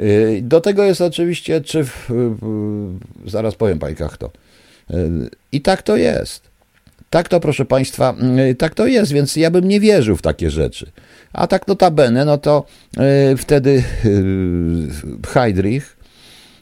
[0.00, 2.10] Y, do tego jest oczywiście, czy w,
[3.26, 4.30] zaraz powiem Pani to.
[4.90, 6.48] Y, I tak to jest.
[7.10, 8.14] Tak to, proszę Państwa,
[8.50, 10.90] y, tak to jest, więc ja bym nie wierzył w takie rzeczy.
[11.32, 12.64] A tak notabene, no to
[13.36, 13.82] wtedy
[15.26, 15.96] Heydrich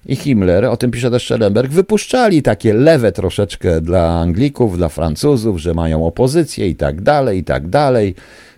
[0.06, 5.58] i Himmler, o tym pisze też Schellenberg, wypuszczali takie lewe troszeczkę dla Anglików, dla Francuzów,
[5.58, 8.14] że mają opozycję i tak dalej, i tak dalej.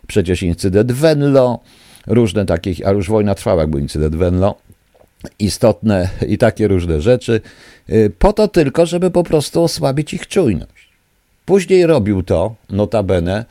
[0.07, 1.61] Przecież incydent Venlo,
[2.09, 4.55] różne takie, a już wojna trwała, jak był incydent Venlo,
[5.39, 7.41] istotne i takie różne rzeczy,
[7.91, 10.89] y, po to tylko, żeby po prostu osłabić ich czujność.
[11.45, 13.45] Później robił to, notabene,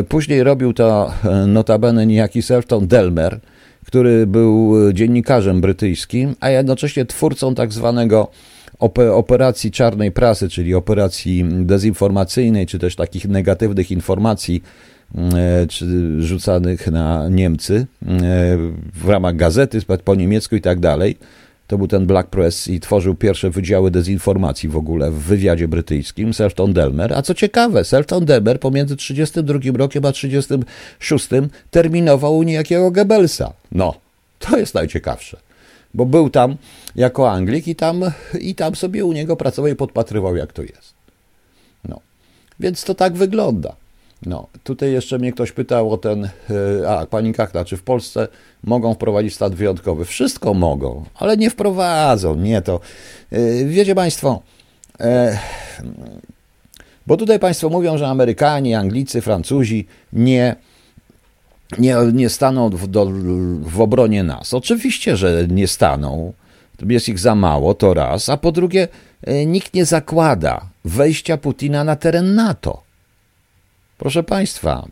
[0.00, 1.12] y, później robił to
[1.44, 3.40] y, notabene niejaki Selton Delmer,
[3.86, 8.30] który był dziennikarzem brytyjskim, a jednocześnie twórcą tak zwanego
[9.14, 14.62] operacji czarnej prasy, czyli operacji dezinformacyjnej, czy też takich negatywnych informacji
[16.18, 18.06] rzucanych na Niemcy e,
[18.94, 21.16] w ramach gazety po niemiecku i tak dalej.
[21.66, 26.34] To był ten Black Press i tworzył pierwsze wydziały dezinformacji w ogóle w wywiadzie brytyjskim,
[26.34, 27.12] Selton Delmer.
[27.12, 31.28] A co ciekawe, Selton Delmer pomiędzy 32 rokiem a 36
[31.70, 33.52] terminował u niejakiego Goebbelsa.
[33.72, 33.94] No,
[34.38, 35.36] to jest najciekawsze.
[35.94, 36.56] Bo był tam
[36.96, 38.02] jako Anglik i tam,
[38.40, 40.94] i tam sobie u niego pracował i podpatrywał, jak to jest.
[41.84, 42.00] No,
[42.60, 43.76] więc to tak wygląda.
[44.26, 48.28] No, tutaj jeszcze mnie ktoś pytał o ten, e, a pani Kachta, czy w Polsce
[48.64, 50.04] mogą wprowadzić stan wyjątkowy?
[50.04, 52.80] Wszystko mogą, ale nie wprowadzą, nie to.
[53.32, 54.42] E, wiecie Państwo,
[55.00, 55.38] e,
[57.06, 60.56] bo tutaj Państwo mówią, że Amerykanie, Anglicy, Francuzi nie,
[61.78, 63.06] nie, nie staną w, do,
[63.60, 64.54] w obronie nas.
[64.54, 66.32] Oczywiście, że nie staną.
[66.88, 68.28] Jest ich za mało, to raz.
[68.28, 68.88] A po drugie,
[69.46, 72.87] nikt nie zakłada wejścia Putina na teren NATO.
[73.98, 74.88] Proszę Państwa,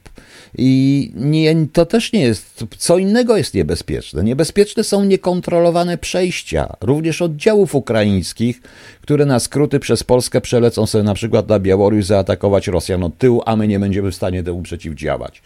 [0.58, 4.24] i nie, to też nie jest, co innego jest niebezpieczne.
[4.24, 8.60] Niebezpieczne są niekontrolowane przejścia, również oddziałów ukraińskich,
[9.02, 13.42] które na skróty przez Polskę przelecą sobie na przykład na Białoruś zaatakować Rosjan od tyłu,
[13.46, 15.42] a my nie będziemy w stanie temu przeciwdziałać.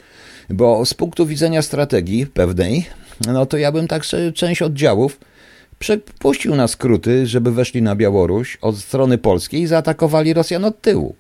[0.51, 2.87] Bo z punktu widzenia strategii pewnej,
[3.27, 4.03] no to ja bym tak
[4.35, 5.21] część oddziałów
[5.79, 11.15] przepuścił na skróty, żeby weszli na Białoruś od strony polskiej i zaatakowali Rosjan od tyłu.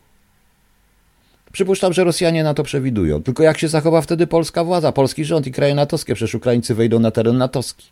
[1.52, 3.22] Przypuszczam, że Rosjanie na to przewidują.
[3.22, 6.14] Tylko jak się zachowa wtedy polska władza, polski rząd i kraje natowskie?
[6.14, 7.86] Przecież Ukraińcy wejdą na teren natowski.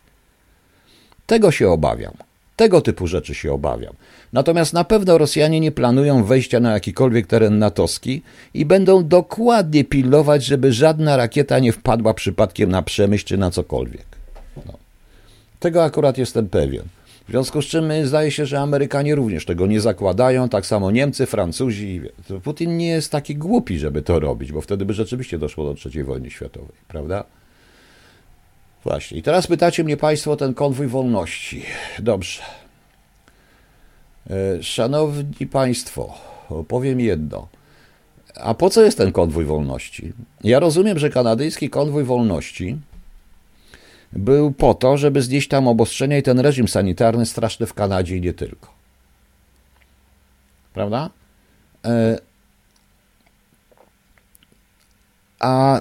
[1.25, 2.13] Tego się obawiam.
[2.55, 3.93] Tego typu rzeczy się obawiam.
[4.33, 8.21] Natomiast na pewno Rosjanie nie planują wejścia na jakikolwiek teren natowski
[8.53, 14.05] i będą dokładnie pilnować, żeby żadna rakieta nie wpadła przypadkiem na Przemyśl czy na cokolwiek.
[14.65, 14.73] No.
[15.59, 16.83] Tego akurat jestem pewien.
[17.29, 21.25] W związku z czym zdaje się, że Amerykanie również tego nie zakładają, tak samo Niemcy,
[21.25, 22.01] Francuzi.
[22.43, 26.03] Putin nie jest taki głupi, żeby to robić, bo wtedy by rzeczywiście doszło do III
[26.03, 27.23] wojny światowej, prawda?
[28.83, 29.17] Właśnie.
[29.17, 31.63] I teraz pytacie mnie Państwo o ten konwój wolności.
[31.99, 32.41] Dobrze.
[34.29, 36.13] E, szanowni Państwo,
[36.67, 37.47] powiem jedno.
[38.35, 40.13] A po co jest ten konwój wolności?
[40.43, 42.77] Ja rozumiem, że kanadyjski konwój wolności
[44.13, 48.21] był po to, żeby znieść tam obostrzenia i ten reżim sanitarny straszny w Kanadzie i
[48.21, 48.67] nie tylko.
[50.73, 51.09] Prawda?
[51.85, 52.17] E,
[55.39, 55.79] a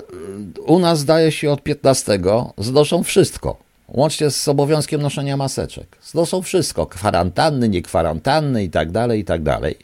[0.67, 2.19] u nas zdaje się od 15
[2.59, 3.57] znoszą wszystko,
[3.89, 5.97] łącznie z obowiązkiem noszenia maseczek.
[6.03, 9.77] Znoszą wszystko, kwarantanny, nie kwarantanny i tak dalej, i tak dalej.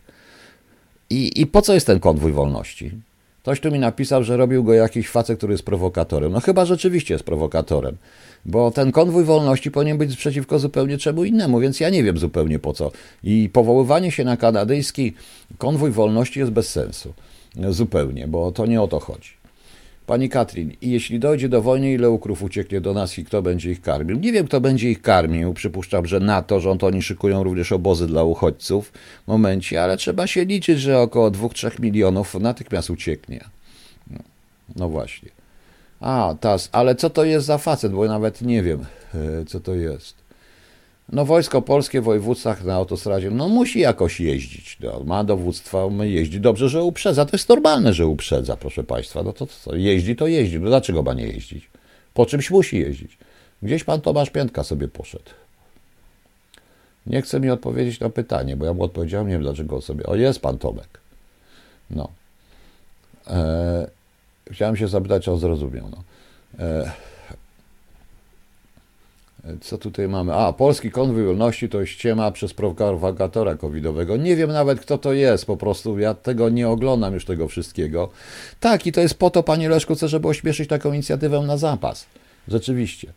[1.10, 2.92] I, I po co jest ten konwój wolności?
[3.42, 6.32] Ktoś tu mi napisał, że robił go jakiś facet, który jest prowokatorem.
[6.32, 7.96] No chyba rzeczywiście jest prowokatorem,
[8.46, 12.58] bo ten konwój wolności powinien być przeciwko zupełnie czemu innemu, więc ja nie wiem zupełnie
[12.58, 12.92] po co.
[13.24, 15.12] I powoływanie się na kanadyjski
[15.58, 17.14] konwój wolności jest bez sensu.
[17.70, 19.30] Zupełnie, bo to nie o to chodzi.
[20.06, 23.70] Pani Katrin, i jeśli dojdzie do wojny, ile ukrów ucieknie do nas i kto będzie
[23.70, 24.18] ich karmił?
[24.18, 25.54] Nie wiem, kto będzie ich karmił.
[25.54, 28.92] Przypuszczam, że NATO, rząd oni szykują również obozy dla uchodźców
[29.24, 33.44] w momencie, ale trzeba się liczyć, że około 2-3 milionów natychmiast ucieknie.
[34.10, 34.18] No,
[34.76, 35.33] no właśnie.
[36.04, 38.84] A, tas, ale co to jest za facet, bo nawet nie wiem,
[39.14, 40.14] e, co to jest.
[41.12, 44.78] No wojsko polskie w województwach na autostradzie, no musi jakoś jeździć.
[44.80, 46.40] No, ma dowództwa, jeździ.
[46.40, 47.24] Dobrze, że uprzedza.
[47.24, 49.22] To jest normalne, że uprzedza, proszę Państwa.
[49.22, 50.60] No to co, jeździ, to jeździ.
[50.60, 51.70] No dlaczego ma nie jeździć?
[52.14, 53.18] Po czymś musi jeździć.
[53.62, 55.30] Gdzieś pan Tomasz Piętka sobie poszedł.
[57.06, 60.06] Nie chce mi odpowiedzieć na pytanie, bo ja mu odpowiedziałem, nie wiem dlaczego sobie.
[60.06, 61.00] O, jest pan Tomek.
[61.90, 62.08] No.
[63.26, 63.86] Eee,
[64.50, 65.88] chciałem się zapytać, czy on zrozumiał.
[65.90, 66.04] No.
[66.64, 66.90] Eee,
[69.60, 70.34] co tutaj mamy?
[70.34, 74.16] A, Polski Konwój Wolności to ściema przez prowokatora covidowego.
[74.16, 78.08] Nie wiem nawet, kto to jest, po prostu ja tego nie oglądam już tego wszystkiego.
[78.60, 82.06] Tak, i to jest po to, panie Leszku, żeby ośmieszyć taką inicjatywę na zapas.
[82.48, 83.12] Rzeczywiście.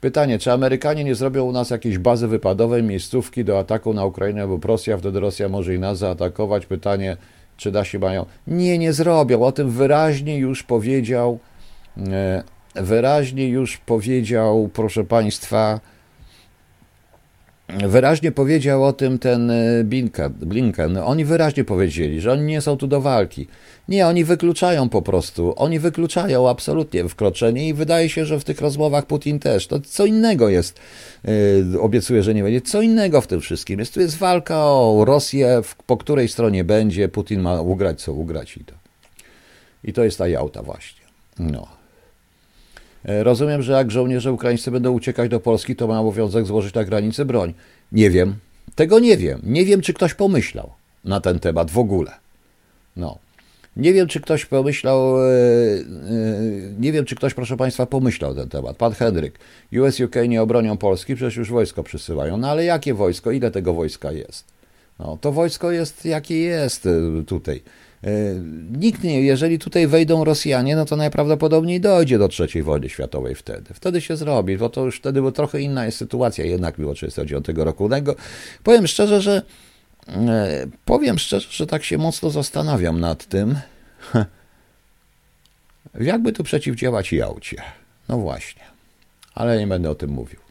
[0.00, 4.46] Pytanie, czy Amerykanie nie zrobią u nas jakiejś bazy wypadowej, miejscówki do ataku na Ukrainę
[4.46, 6.66] lub Rosja, wtedy Rosja może i nas zaatakować?
[6.66, 7.16] Pytanie,
[7.62, 8.26] czy da się mają?
[8.46, 9.42] Nie, nie zrobią.
[9.42, 11.38] O tym wyraźnie już powiedział
[11.98, 12.42] e,
[12.74, 15.80] wyraźnie już powiedział, proszę Państwa,
[17.68, 20.96] wyraźnie powiedział o tym ten e, Blinken, Blinken.
[20.96, 23.46] Oni wyraźnie powiedzieli, że oni nie są tu do walki.
[23.88, 25.54] Nie, oni wykluczają po prostu.
[25.56, 29.66] Oni wykluczają absolutnie wkroczenie i wydaje się, że w tych rozmowach Putin też.
[29.66, 30.80] To co innego jest.
[31.72, 32.60] Yy, obiecuję, że nie będzie.
[32.60, 33.94] Co innego w tym wszystkim jest.
[33.94, 37.08] Tu jest walka o Rosję, po której stronie będzie.
[37.08, 38.74] Putin ma ugrać, co ugrać i to.
[39.84, 41.02] I to jest ta jałta właśnie.
[41.38, 41.81] No.
[43.04, 46.84] E, rozumiem, że jak żołnierze ukraińscy będą uciekać do Polski, to ma obowiązek złożyć na
[46.84, 47.54] granicy broń.
[47.92, 48.34] Nie wiem.
[48.74, 49.40] Tego nie wiem.
[49.44, 50.70] Nie wiem, czy ktoś pomyślał
[51.04, 52.10] na ten temat w ogóle.
[52.96, 53.18] No.
[53.76, 55.34] Nie wiem, czy ktoś pomyślał, e, e,
[56.80, 58.76] nie wiem, czy ktoś, proszę Państwa, pomyślał ten temat.
[58.76, 59.38] Pan Henryk,
[59.72, 62.36] US, UK nie obronią Polski, przecież już wojsko przysyłają.
[62.36, 63.30] No ale jakie wojsko?
[63.30, 64.44] Ile tego wojska jest?
[64.98, 66.88] No, to wojsko jest, jakie jest
[67.26, 67.62] tutaj.
[68.04, 68.08] E,
[68.78, 73.74] nikt nie, jeżeli tutaj wejdą Rosjanie, no to najprawdopodobniej dojdzie do trzeciej wojny światowej wtedy.
[73.74, 77.66] Wtedy się zrobi, bo to już wtedy bo trochę inna jest sytuacja jednak mimo 1939
[77.66, 77.88] roku.
[78.62, 79.42] Powiem szczerze, że
[80.08, 83.58] e, powiem szczerze, że tak się mocno zastanawiam nad tym,
[86.00, 87.62] jakby tu przeciwdziałać Jałcie.
[88.08, 88.62] No właśnie,
[89.34, 90.41] ale nie będę o tym mówił.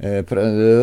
[0.00, 0.24] E,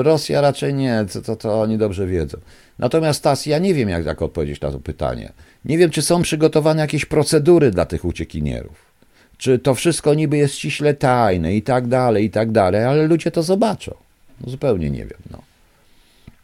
[0.04, 2.38] Rosja raczej nie, to, to, to oni dobrze wiedzą.
[2.80, 5.32] Natomiast TAS, ja nie wiem, jak tak odpowiedzieć na to pytanie.
[5.66, 8.94] Nie wiem, czy są przygotowane jakieś procedury dla tych uciekinierów.
[9.38, 13.32] Czy to wszystko niby jest ściśle tajne i tak dalej, i tak dalej, ale ludzie
[13.32, 13.96] to zobaczą.
[14.42, 15.20] No, zupełnie nie wiem.
[15.32, 15.42] No.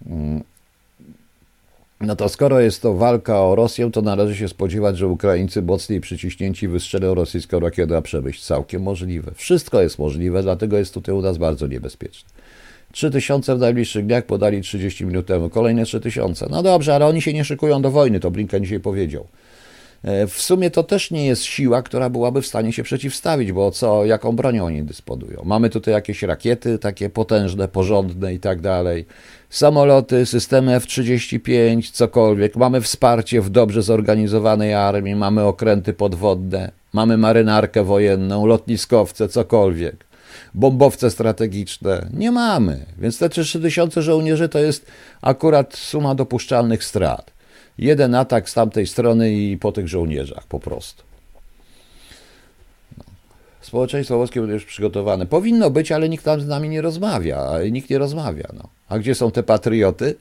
[0.06, 0.44] Mm.
[2.02, 6.02] no to skoro jest to walka o Rosję, to należy się spodziewać, że Ukraińcy mocniej
[6.02, 8.42] przyciśnięci wystrzelą rosyjską rakietę na przemyśl.
[8.42, 9.32] Całkiem możliwe.
[9.36, 12.30] Wszystko jest możliwe, dlatego jest tutaj u nas bardzo niebezpieczne.
[12.92, 16.48] 3000 w najbliższych dniach podali 30 minut temu, kolejne 3000.
[16.50, 19.28] No dobrze, ale oni się nie szykują do wojny, to Blinken dzisiaj powiedział.
[20.04, 23.72] E, w sumie to też nie jest siła, która byłaby w stanie się przeciwstawić, bo
[23.72, 25.42] co, jaką bronią oni dysponują?
[25.46, 29.06] Mamy tutaj jakieś rakiety takie potężne, porządne i tak dalej,
[29.50, 32.56] samoloty, systemy F-35, cokolwiek.
[32.56, 40.09] Mamy wsparcie w dobrze zorganizowanej armii, mamy okręty podwodne, mamy marynarkę wojenną, lotniskowce, cokolwiek
[40.54, 42.10] bombowce strategiczne.
[42.14, 42.86] Nie mamy.
[42.98, 44.86] Więc te 3000 żołnierzy to jest
[45.22, 47.32] akurat suma dopuszczalnych strat.
[47.78, 51.04] Jeden atak z tamtej strony i po tych żołnierzach po prostu.
[52.98, 53.04] No.
[53.62, 55.26] Społeczeństwo włoskie będzie już przygotowane.
[55.26, 57.50] Powinno być, ale nikt tam z nami nie rozmawia.
[57.72, 58.48] Nikt nie rozmawia.
[58.54, 58.70] No.
[58.90, 60.16] A gdzie są te patrioty?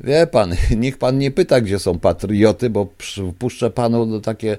[0.00, 2.86] Wie pan, niech pan nie pyta, gdzie są patrioty, bo
[3.38, 4.58] puszczę panu do takie,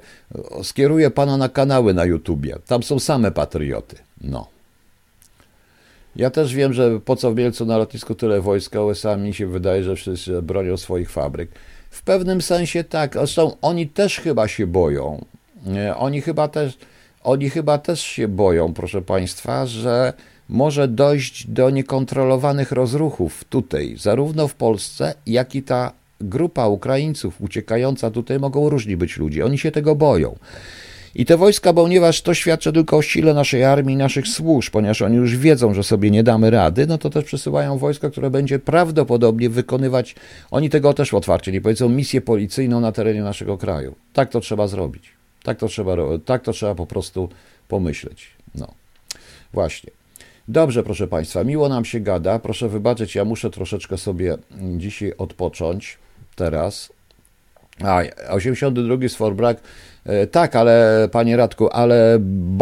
[0.63, 2.55] skieruję pana na kanały na YouTubie.
[2.67, 3.95] Tam są same patrioty.
[4.22, 4.47] No.
[6.20, 9.47] Ja też wiem, że po co w Mielcu na lotnisku tyle wojska USA, mi się
[9.47, 11.51] wydaje, że wszyscy bronią swoich fabryk.
[11.89, 15.26] W pewnym sensie tak, zresztą oni też chyba się boją.
[15.97, 16.78] Oni chyba też,
[17.24, 20.13] oni chyba też się boją, proszę Państwa, że
[20.49, 25.91] może dojść do niekontrolowanych rozruchów tutaj, zarówno w Polsce, jak i ta
[26.22, 29.45] grupa Ukraińców uciekająca tutaj mogą różni być ludzie.
[29.45, 30.36] Oni się tego boją.
[31.20, 35.01] I te wojska, ponieważ to świadczy tylko o sile naszej armii i naszych służb, ponieważ
[35.01, 38.59] oni już wiedzą, że sobie nie damy rady, no to też przesyłają wojska, które będzie
[38.59, 40.15] prawdopodobnie wykonywać,
[40.51, 43.95] oni tego też otwarcie nie powiedzą, misję policyjną na terenie naszego kraju.
[44.13, 45.03] Tak to trzeba zrobić.
[45.43, 45.95] Tak to trzeba,
[46.26, 47.30] tak to trzeba po prostu
[47.67, 48.28] pomyśleć.
[48.55, 48.67] No,
[49.53, 49.91] właśnie.
[50.47, 52.39] Dobrze, proszę Państwa, miło nam się gada.
[52.39, 54.38] Proszę wybaczyć, ja muszę troszeczkę sobie
[54.78, 55.97] dzisiaj odpocząć
[56.36, 56.89] teraz.
[57.84, 59.57] A, 82 Sforbrak.
[59.57, 59.61] E,
[60.32, 62.18] tak, ale panie Radku, ale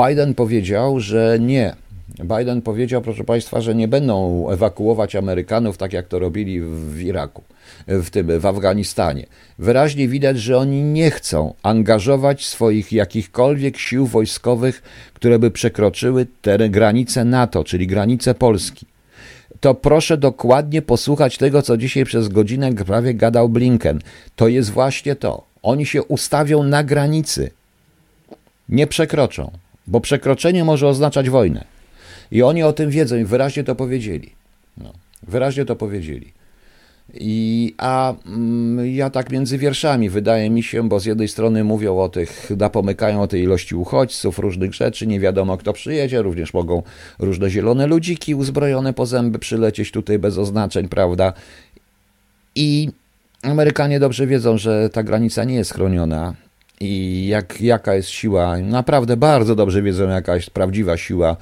[0.07, 1.75] Biden powiedział, że nie.
[2.23, 7.43] Biden powiedział, proszę Państwa, że nie będą ewakuować Amerykanów tak jak to robili w Iraku,
[7.87, 9.25] w tym w Afganistanie.
[9.59, 14.83] Wyraźnie widać, że oni nie chcą angażować swoich jakichkolwiek sił wojskowych,
[15.13, 18.85] które by przekroczyły te granice NATO, czyli granice Polski
[19.59, 23.99] to proszę dokładnie posłuchać tego, co dzisiaj przez godzinę prawie gadał Blinken.
[24.35, 25.46] To jest właśnie to.
[25.63, 27.51] Oni się ustawią na granicy.
[28.69, 29.51] Nie przekroczą,
[29.87, 31.65] bo przekroczenie może oznaczać wojnę.
[32.31, 34.31] I oni o tym wiedzą i wyraźnie to powiedzieli.
[34.77, 34.93] No,
[35.23, 36.37] wyraźnie to powiedzieli.
[37.13, 41.97] I, a mm, ja tak między wierszami wydaje mi się, bo z jednej strony mówią
[41.99, 46.83] o tych, napomykają o tej ilości uchodźców, różnych rzeczy, nie wiadomo kto przyjedzie, również mogą
[47.19, 51.33] różne zielone ludziki uzbrojone po zęby przylecieć tutaj bez oznaczeń, prawda?
[52.55, 52.89] I
[53.41, 56.33] Amerykanie dobrze wiedzą, że ta granica nie jest chroniona
[56.79, 61.37] i jak, jaka jest siła, naprawdę bardzo dobrze wiedzą, jaka jest prawdziwa siła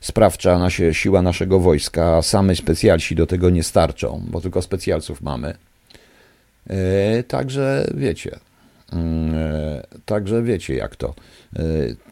[0.00, 5.22] sprawcza nasie, siła naszego wojska, a same specjalci do tego nie starczą, bo tylko specjalców
[5.22, 5.54] mamy.
[6.70, 8.38] E, także wiecie,
[8.92, 11.14] mm, e, także wiecie jak to.
[11.56, 11.62] E,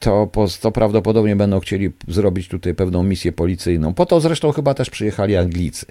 [0.00, 3.94] to, to prawdopodobnie będą chcieli zrobić tutaj pewną misję policyjną.
[3.94, 5.86] Po to zresztą chyba też przyjechali Anglicy.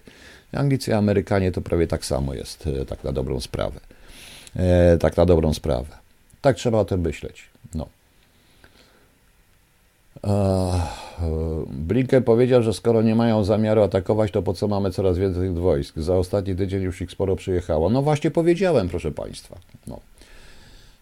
[0.54, 3.80] Anglicy i Amerykanie to prawie tak samo jest, tak na dobrą sprawę.
[5.00, 5.98] Tak na dobrą sprawę.
[6.42, 7.44] Tak trzeba o tym myśleć.
[7.76, 7.88] No.
[11.70, 16.00] Blinken powiedział, że skoro nie mają zamiaru atakować, to po co mamy coraz więcej wojsk?
[16.00, 17.90] Za ostatni tydzień już ich sporo przyjechało.
[17.90, 19.58] No właśnie powiedziałem, proszę Państwa.
[19.88, 20.00] No.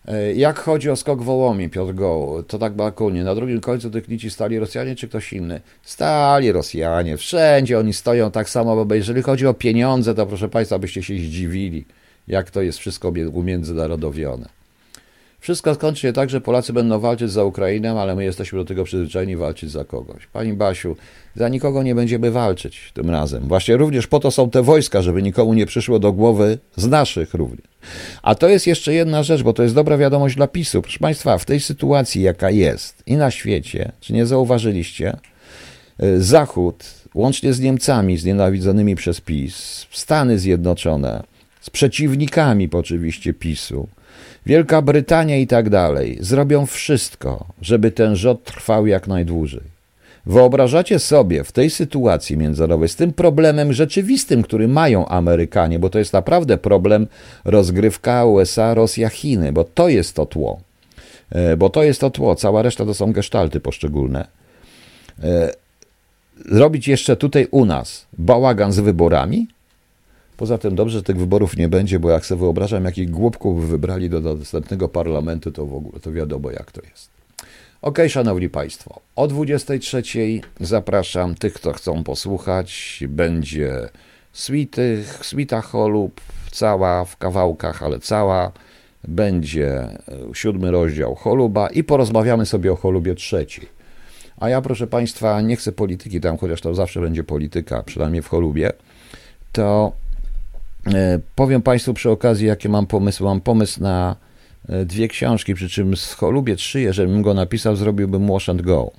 [0.08, 3.24] E, jak chodzi o skok Wołomi, Piotr Goł, to tak balkonie.
[3.24, 5.62] Na drugim końcu tych nici stali Rosjanie czy ktoś inny?
[5.84, 7.18] Stali Rosjanie.
[7.18, 11.14] Wszędzie oni stoją tak samo, bo jeżeli chodzi o pieniądze, to proszę Państwa, byście się
[11.14, 11.86] zdziwili,
[12.28, 14.65] jak to jest wszystko umiędzynarodowione.
[15.46, 18.84] Wszystko skończy się tak, że Polacy będą walczyć za Ukrainę, ale my jesteśmy do tego
[18.84, 20.28] przyzwyczajeni walczyć za kogoś.
[20.28, 20.96] Pani Basiu,
[21.36, 23.48] za nikogo nie będziemy walczyć tym razem.
[23.48, 27.34] Właśnie również po to są te wojska, żeby nikomu nie przyszło do głowy z naszych
[27.34, 27.68] również.
[28.24, 30.82] A to jest jeszcze jedna rzecz, bo to jest dobra wiadomość dla PiSu.
[30.82, 35.18] Proszę Państwa, w tej sytuacji, jaka jest i na świecie, czy nie zauważyliście,
[36.04, 36.84] y, Zachód,
[37.16, 41.24] łącznie z Niemcami znienawidzonymi przez PiS, Stany Zjednoczone,
[41.62, 43.88] z przeciwnikami oczywiście PiSu,
[44.46, 49.76] Wielka Brytania i tak dalej zrobią wszystko, żeby ten rząd trwał jak najdłużej.
[50.26, 56.00] Wyobrażacie sobie w tej sytuacji międzynarodowej, z tym problemem rzeczywistym, który mają Amerykanie, bo to
[56.00, 57.08] jest naprawdę problem
[57.46, 60.60] rozgrywka USA, Rosja, Chiny, bo to jest to tło.
[61.30, 64.28] E, bo to jest to tło, cała reszta to są gestalty poszczególne.
[65.24, 65.52] E,
[66.52, 69.48] zrobić jeszcze tutaj u nas bałagan z wyborami?
[70.38, 74.10] Poza tym dobrze, że tych wyborów nie będzie, bo jak sobie wyobrażam, jakich głupków wybrali
[74.10, 77.10] do, następnego parlamentu, to w ogóle to wiadomo, jak to jest.
[77.82, 83.04] Ok, szanowni państwo, o 23 zapraszam tych, kto chcą posłuchać.
[83.10, 83.90] Będzie
[84.34, 86.22] suity, suita cholub,
[86.52, 88.52] cała w kawałkach, ale cała.
[89.08, 90.00] Będzie e,
[90.34, 93.68] siódmy rozdział choluba i porozmawiamy sobie o cholubie trzeciej.
[94.38, 98.28] A ja, proszę państwa, nie chcę polityki tam, chociaż to zawsze będzie polityka, przynajmniej w
[98.28, 98.72] cholubie,
[99.52, 99.92] to
[101.36, 103.26] powiem Państwu przy okazji, jakie mam pomysły.
[103.26, 104.16] Mam pomysł na
[104.70, 108.92] e, dwie książki, przy czym lubię trzy, jeżeli go napisał, zrobiłbym Wash and Go.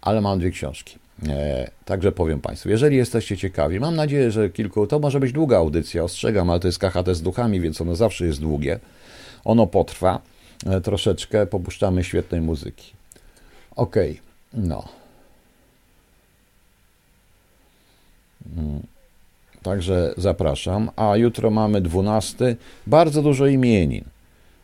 [0.00, 0.98] Ale mam dwie książki.
[1.28, 5.56] E, także powiem Państwu, jeżeli jesteście ciekawi, mam nadzieję, że kilku, to może być długa
[5.56, 8.78] audycja, ostrzegam, ale to jest KHT z duchami, więc ono zawsze jest długie.
[9.44, 10.20] Ono potrwa
[10.82, 12.92] troszeczkę, popuszczamy świetnej muzyki.
[13.76, 14.66] Okej, okay.
[14.66, 14.88] no.
[18.54, 18.91] Hmm.
[19.62, 20.90] Także zapraszam.
[20.96, 22.56] A jutro mamy 12.
[22.86, 24.04] Bardzo dużo imienin.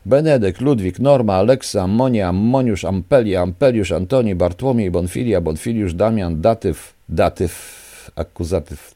[0.05, 7.78] Benedykt, Ludwik, Norma, Aleksa, Monia, Moniusz, Ampelia, Ampeliusz, Antoni, Bartłomiej, Bonfilia, Bonfiliusz, Damian, Datyw, Datyw,
[8.19, 8.93] akuzatyw.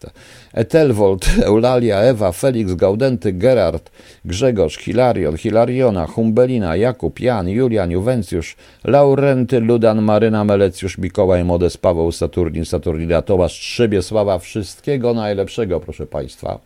[0.54, 3.92] Etelwold, Eulalia, Ewa, Felix, Gaudenty, Gerard,
[4.26, 12.12] Grzegorz, Hilarion, Hilariona, Humbelina, Jakub, Jan, Julian, Juwencjusz, Laurenty, Ludan, Maryna, Melecjusz, Mikołaj, Modes, Paweł,
[12.12, 14.40] Saturnin, Saturnina, Tomasz, Trzybiesława.
[14.40, 16.60] Wszystkiego najlepszego, proszę Państwa.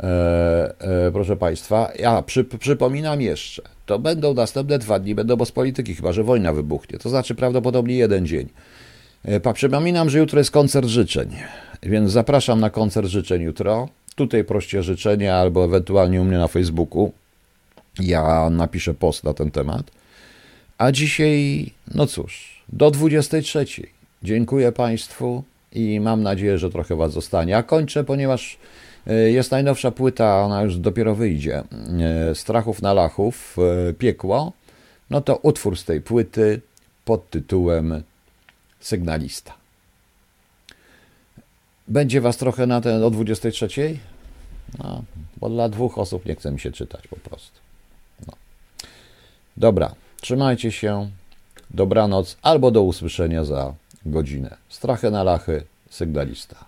[0.00, 0.74] E,
[1.06, 5.94] e, proszę Państwa, ja przy, przypominam jeszcze, to będą następne dwa dni, będą bez polityki,
[5.94, 8.48] chyba że wojna wybuchnie, to znaczy prawdopodobnie jeden dzień.
[9.24, 11.30] E, przypominam, że jutro jest koncert życzeń,
[11.82, 13.88] więc zapraszam na koncert życzeń jutro.
[14.14, 17.12] Tutaj proście życzenia albo ewentualnie u mnie na Facebooku.
[18.00, 19.90] Ja napiszę post na ten temat.
[20.78, 23.66] A dzisiaj, no cóż, do 23.
[24.22, 25.42] Dziękuję Państwu
[25.72, 27.56] i mam nadzieję, że trochę Was zostanie.
[27.56, 28.58] A kończę, ponieważ
[29.08, 31.62] E, jest najnowsza płyta, ona już dopiero wyjdzie.
[32.30, 33.56] E, Strachów na Lachów,
[33.98, 34.52] Piekło.
[35.10, 36.60] No to utwór z tej płyty
[37.04, 38.02] pod tytułem
[38.80, 39.54] Sygnalista.
[41.88, 43.98] Będzie was trochę na ten o 23?
[44.78, 45.02] No,
[45.36, 47.60] bo dla dwóch osób nie chce mi się czytać po prostu.
[48.26, 48.32] No.
[49.56, 51.10] Dobra, trzymajcie się.
[51.70, 53.74] Dobranoc albo do usłyszenia za
[54.06, 54.56] godzinę.
[54.68, 56.67] Strachy na lachy, sygnalista.